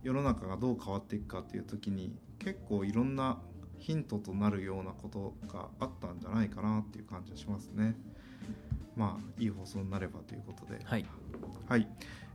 [0.03, 3.39] 世の中がどう変わっていくかっていう時に結構いろんな
[3.79, 7.95] ヒントとなるようなことがあったんじゃないかなっていう感じがしますね。
[8.95, 10.79] まあいい放送になればということで。
[10.85, 11.05] はい。
[11.67, 11.87] はい、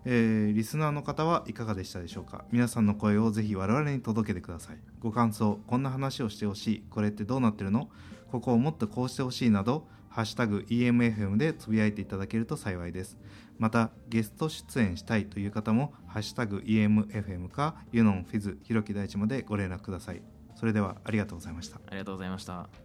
[0.05, 2.45] えーリスナーの方はいかがでしたでしょうか？
[2.51, 4.79] 皆さんの声をぜひ我々に届けてください。
[4.99, 7.89] ご感想こんな話をしてほしいこれってどうなってるの？
[8.33, 13.17] ここをもっとこうしてほしいなどハッシュタグ EMFM でつぶやいていただけると幸いです
[13.61, 20.23] またゲスト出演したいという方もハッシュタグ EMFM かユノンフィズひろき大地までご連絡ください。
[20.57, 21.77] それではありがとうございました。
[21.77, 22.71] ありがとうございました「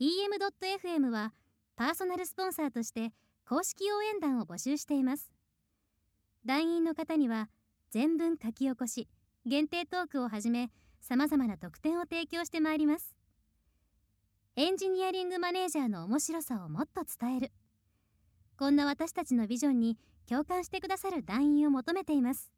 [0.00, 1.32] EM.FM」は
[1.76, 3.12] パーソナルスポンサーとして
[3.48, 5.30] 公式応援団を募集しています。
[6.44, 7.48] 団員の方には
[7.90, 9.08] 全文書き起こし
[9.46, 10.70] 限定トークをはじめ
[11.00, 13.16] さまざまな特典を提供してまいります。
[14.56, 17.52] エンジニアリングマネージャーの面白さをもっと伝える。
[18.58, 19.96] こんな私たちのビジョンに
[20.28, 22.52] 共感してくださる団員を求めています。